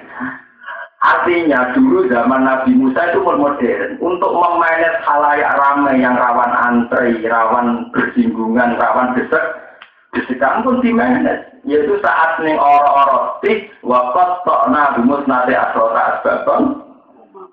[1.01, 7.89] Artinya dulu zaman Nabi Musa itu modern untuk memanage halayak ramai yang rawan antri, rawan
[7.89, 9.41] bersinggungan, rawan desek,
[10.13, 11.49] desekan pun dimanage.
[11.65, 16.85] Yaitu saat nih orang-orang tik wakat tokna bimus nate asrota asbaton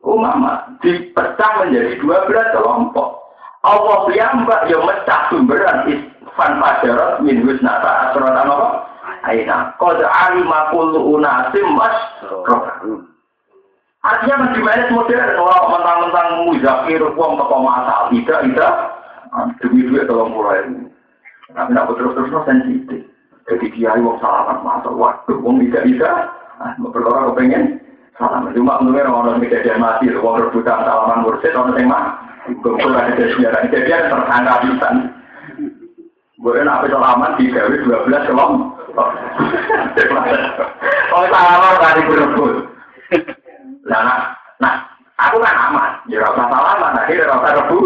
[0.04, 3.32] umama dipecah menjadi dua belas kelompok.
[3.64, 8.68] Allah piyambak yang mecah sumberan isfan pajarot min husnata asrota apa?
[9.24, 9.72] Aina.
[9.80, 11.96] Kode alima kullu unasim mas
[14.08, 18.74] Artinya di mana modern, orang mentang-mentang muzakir, uang toko masal, tidak, tidak,
[19.60, 20.64] demi duit tolong mulai.
[21.52, 23.04] Tapi nak terus-terus sensitif.
[23.48, 26.08] Jadi dia uang salaman masuk, waduh, uang tidak bisa,
[26.56, 27.64] ah, berkorban kepengen,
[28.16, 28.56] salaman.
[28.56, 32.04] Cuma menurut orang kejadian mati, uang rebutan salaman mursid, orang yang mah,
[32.64, 34.88] kumpul ada sejarah, kejadian tersangka bisa.
[36.40, 38.72] Boleh nak salaman di gawe 12 kelompok.
[41.08, 42.68] Oh, salaman tadi berebut.
[43.88, 44.18] Nah, nah,
[44.60, 44.74] nah,
[45.16, 45.90] aku kan aman.
[46.12, 47.78] Ya rasa salaman, akhirnya rasa rebu.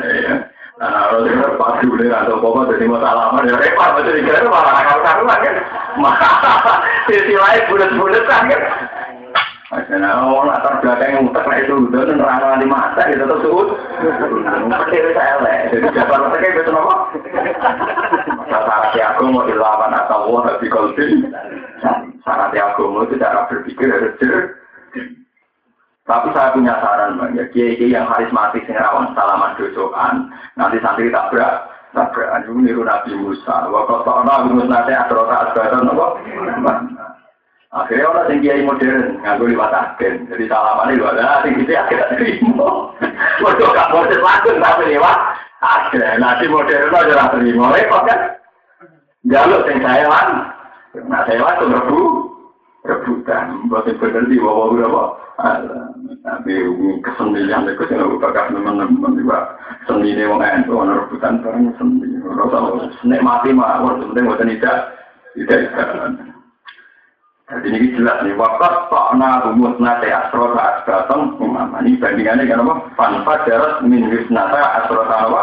[0.00, 0.34] Iya.
[0.74, 4.98] Nah, kalau dia pas dulu atau apa jadi salaman ya repot, macam dikira malah akal
[5.04, 5.56] karuan kan.
[7.06, 8.50] Sisi lain bulat-bulat kan.
[9.74, 13.68] Karena orang latar belakang yang utak itu udah nerang di mata itu tetap suut.
[14.86, 15.58] Kecil saya lah.
[15.74, 16.96] Jadi jawaban mereka itu apa?
[18.46, 21.26] Syarat aku mau dilawan atau wah di kolbin.
[22.22, 24.62] Syarat aku itu cara berpikir harus jer.
[26.04, 31.08] Tapi saya punya saran bang ya, kiai yang karismatik sing rawan salaman dosokan, nanti santri
[31.08, 31.64] tabrak,
[31.96, 33.72] tabrak anu niru Nabi Musa.
[33.72, 36.06] Waktu tak Nabi Musa nanti asrota asbatan apa?
[37.74, 40.30] Akhirnya orang yang kiai modern nganggo liwat agen.
[40.30, 42.70] Jadi salaman itu ada sing gitu akhirnya terima.
[43.42, 45.18] Waduh gak modern langsung tapi lewat
[45.58, 46.22] agen.
[46.22, 47.74] Nanti modern aja lah terima.
[47.74, 48.20] Repot kan?
[49.26, 50.28] Jaluk sing saya lan.
[51.10, 52.00] Nah saya lan rebu
[52.86, 53.66] rebutan.
[53.66, 55.04] Buat yang bener di bawah berapa?
[56.22, 56.52] Tapi
[57.02, 59.58] kesenian itu sih nggak bakal teman-teman juga
[60.30, 62.22] mau nggak orang rebutan barang seni.
[62.22, 62.58] Rasa
[63.18, 64.78] mati mah, penting buat tidak
[65.34, 66.33] tidak.
[67.44, 71.84] Jadi ini jelas nih, wakat takna rumus nate asrota asbatam umama.
[71.84, 72.74] Ini bandingannya kan apa?
[72.96, 75.42] Fanfa darat min wisnata asrota apa?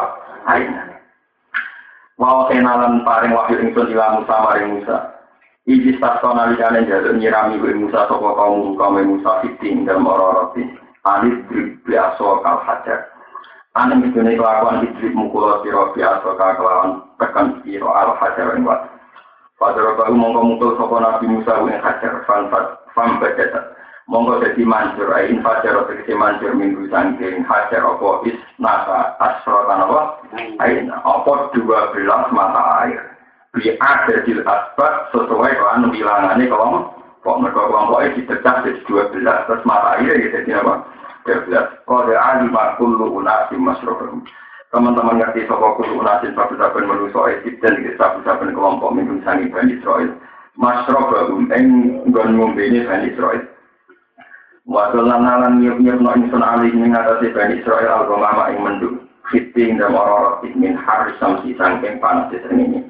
[0.49, 0.97] Aina.
[2.17, 4.97] Mau kenalan paring wahyu ingsun ila Musa maring Musa.
[5.69, 11.33] Iji stasto nalikane jaluk nyirami gue Musa soko kaum kaum Musa fitin dalam orang-orang Alif
[11.49, 13.09] drip biaso kal hajar.
[13.73, 18.85] Ane mitune kelakuan idrip mukul siro biaso kal kelawan tekan siro al hajar ing wat.
[19.61, 22.49] Pada baru mongko mukul sopo Nabi Musa yang hajar fan
[22.97, 23.45] fan baca
[24.09, 29.69] Mongko jadi mancur, ain fajar atau kesi mancur minggu sangking hajar apa is nasa asro
[29.69, 30.17] apa?
[30.65, 32.99] Ain apa dua belas mata air.
[33.53, 36.89] Bi ada di asbat sesuai dengan bilangannya kalau
[37.21, 40.73] kok mereka kelompoknya dipecah jadi dua belas terus mata air ya jadi apa?
[41.23, 41.67] Dua belas.
[41.85, 44.25] Kode alimah kullu unasi masrohum
[44.71, 50.15] teman-teman ngerti sopo kudu unasin sabu-saben menuso Egypt dan sabu-saben kelompok minggu sangi Bani Israel.
[50.55, 53.43] Masroh bagum eng nggon ngombe ini Bani Israel.
[54.63, 58.95] Wadol lan nyup-nyup no insun alih mengatasi Bani Israel al-gomama ing menduk.
[59.31, 62.83] Fiting dan orang-orang min haris samsi sangking panas ini.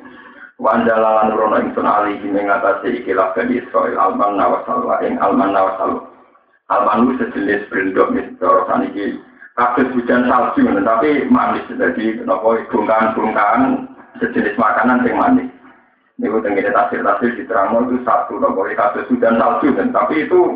[0.61, 6.05] Wandalalan rono insun alih mengatasi ikilah Bani Israel alman nawasalwa ing alman nawasalwa.
[6.69, 9.19] Alman itu sejenis berindok misalnya saniki
[9.56, 11.68] kasus hujan salju, tapi manis.
[11.68, 13.88] Jadi, nopo bungkahan-bungkahan
[14.20, 15.49] sejenis makanan yang manis.
[16.22, 20.56] Ini tenggine tasir-tasir di terang itu satu nopo kasus hujan salju, dan tapi itu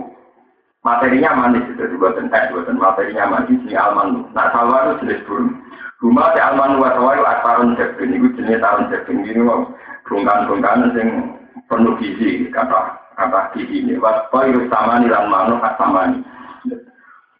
[0.85, 1.65] materinya manis.
[1.75, 3.59] Jadi buatan es, buatan materinya manis.
[3.65, 4.29] Ini alman.
[4.31, 5.51] Nah, salwa itu jenis burung.
[6.03, 8.13] Rumah si alman wa sawa itu akarun jebin.
[8.13, 9.25] Itu jenis tarun jebin.
[9.25, 9.41] Ini
[10.05, 11.09] bungkahan-bungkahan yang
[11.65, 13.97] penuh gizi, kata kata gizi ini.
[13.97, 16.21] Waspa itu sama nih lan manuk sama nih.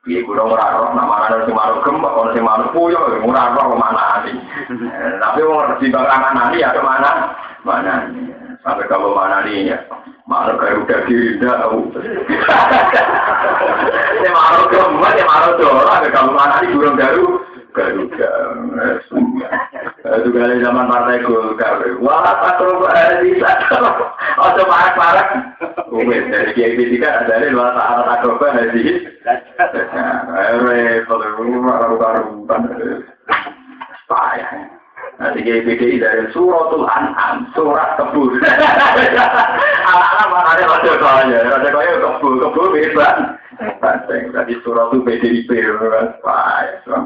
[0.06, 3.74] Iya, gue ora roh, nama ana sing manuk gembok, ana sing manuk puyuh, ora roh
[3.74, 4.38] ke mana nih.
[5.18, 7.12] Tapi wong ngerti bang mana nih, ada mana,
[8.62, 9.78] Sampai kalau mana nih ya,
[10.30, 11.90] mana kayak udah tahu.
[14.22, 17.42] Ya manuk gembok, ya manuk dolar, kalau mana nih burung garu,
[17.76, 18.32] Garuda.
[20.06, 21.82] Itu kali zaman partai Golkar.
[21.98, 22.86] Wah, Pak Robo
[23.26, 23.52] bisa.
[24.38, 25.28] Ojo parah-parah.
[25.90, 28.84] Umum dari Kiai Tiga ada di luar saat Agoba haji.
[30.62, 32.62] Repot, karu-karuan.
[34.06, 34.50] Payah.
[35.18, 38.36] Nanti Kiai PDI dari suratul an'am, surat kebun.
[38.44, 43.18] Anak-anak mana ada raja kaya, raja kaya kebun, kebun bebas.
[44.06, 45.50] Tadi suratul PDIP,
[46.20, 47.02] payah.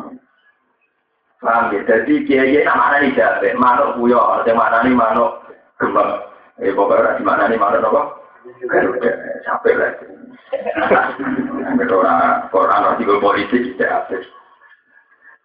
[1.40, 1.80] Paham ya?
[1.88, 5.40] Jadi kiai nama ini jabe, manuk buyo, yang mana nih manuk
[5.80, 6.20] gembang.
[6.60, 8.02] Eh pokoknya di mana nih manuk apa?
[9.48, 9.92] Capek lah.
[11.90, 14.26] Orang Quran artikel politik tidak habis.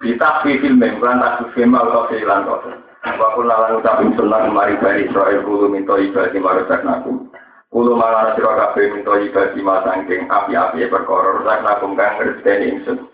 [0.02, 2.60] Kita film membuat tak film atau film kau.
[3.04, 7.28] Waktu nalar ucapin sunnah kemari bani Israel kulo minta ibadah marusak naku.
[7.68, 13.13] Kulo malah sira kabeh minta ibadah masangking api-api perkara rusak nakum kang ngerteni ingsun.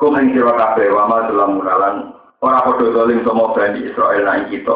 [0.00, 1.96] Kumen sira kabeh wa ma dalam munalan
[2.40, 4.72] ora padha zalim sama Bani Israel nang kita.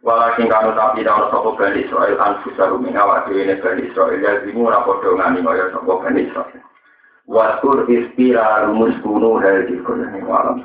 [0.00, 4.40] Walakin kanu tapi ora sapa Bani Israel anfusa ruming awak dhewe ne Bani Israel ya
[4.48, 6.62] zimu ora padha ngani kaya sapa Bani Israel.
[7.28, 10.64] Waskur ispira rumus kuno dari dikon ing alam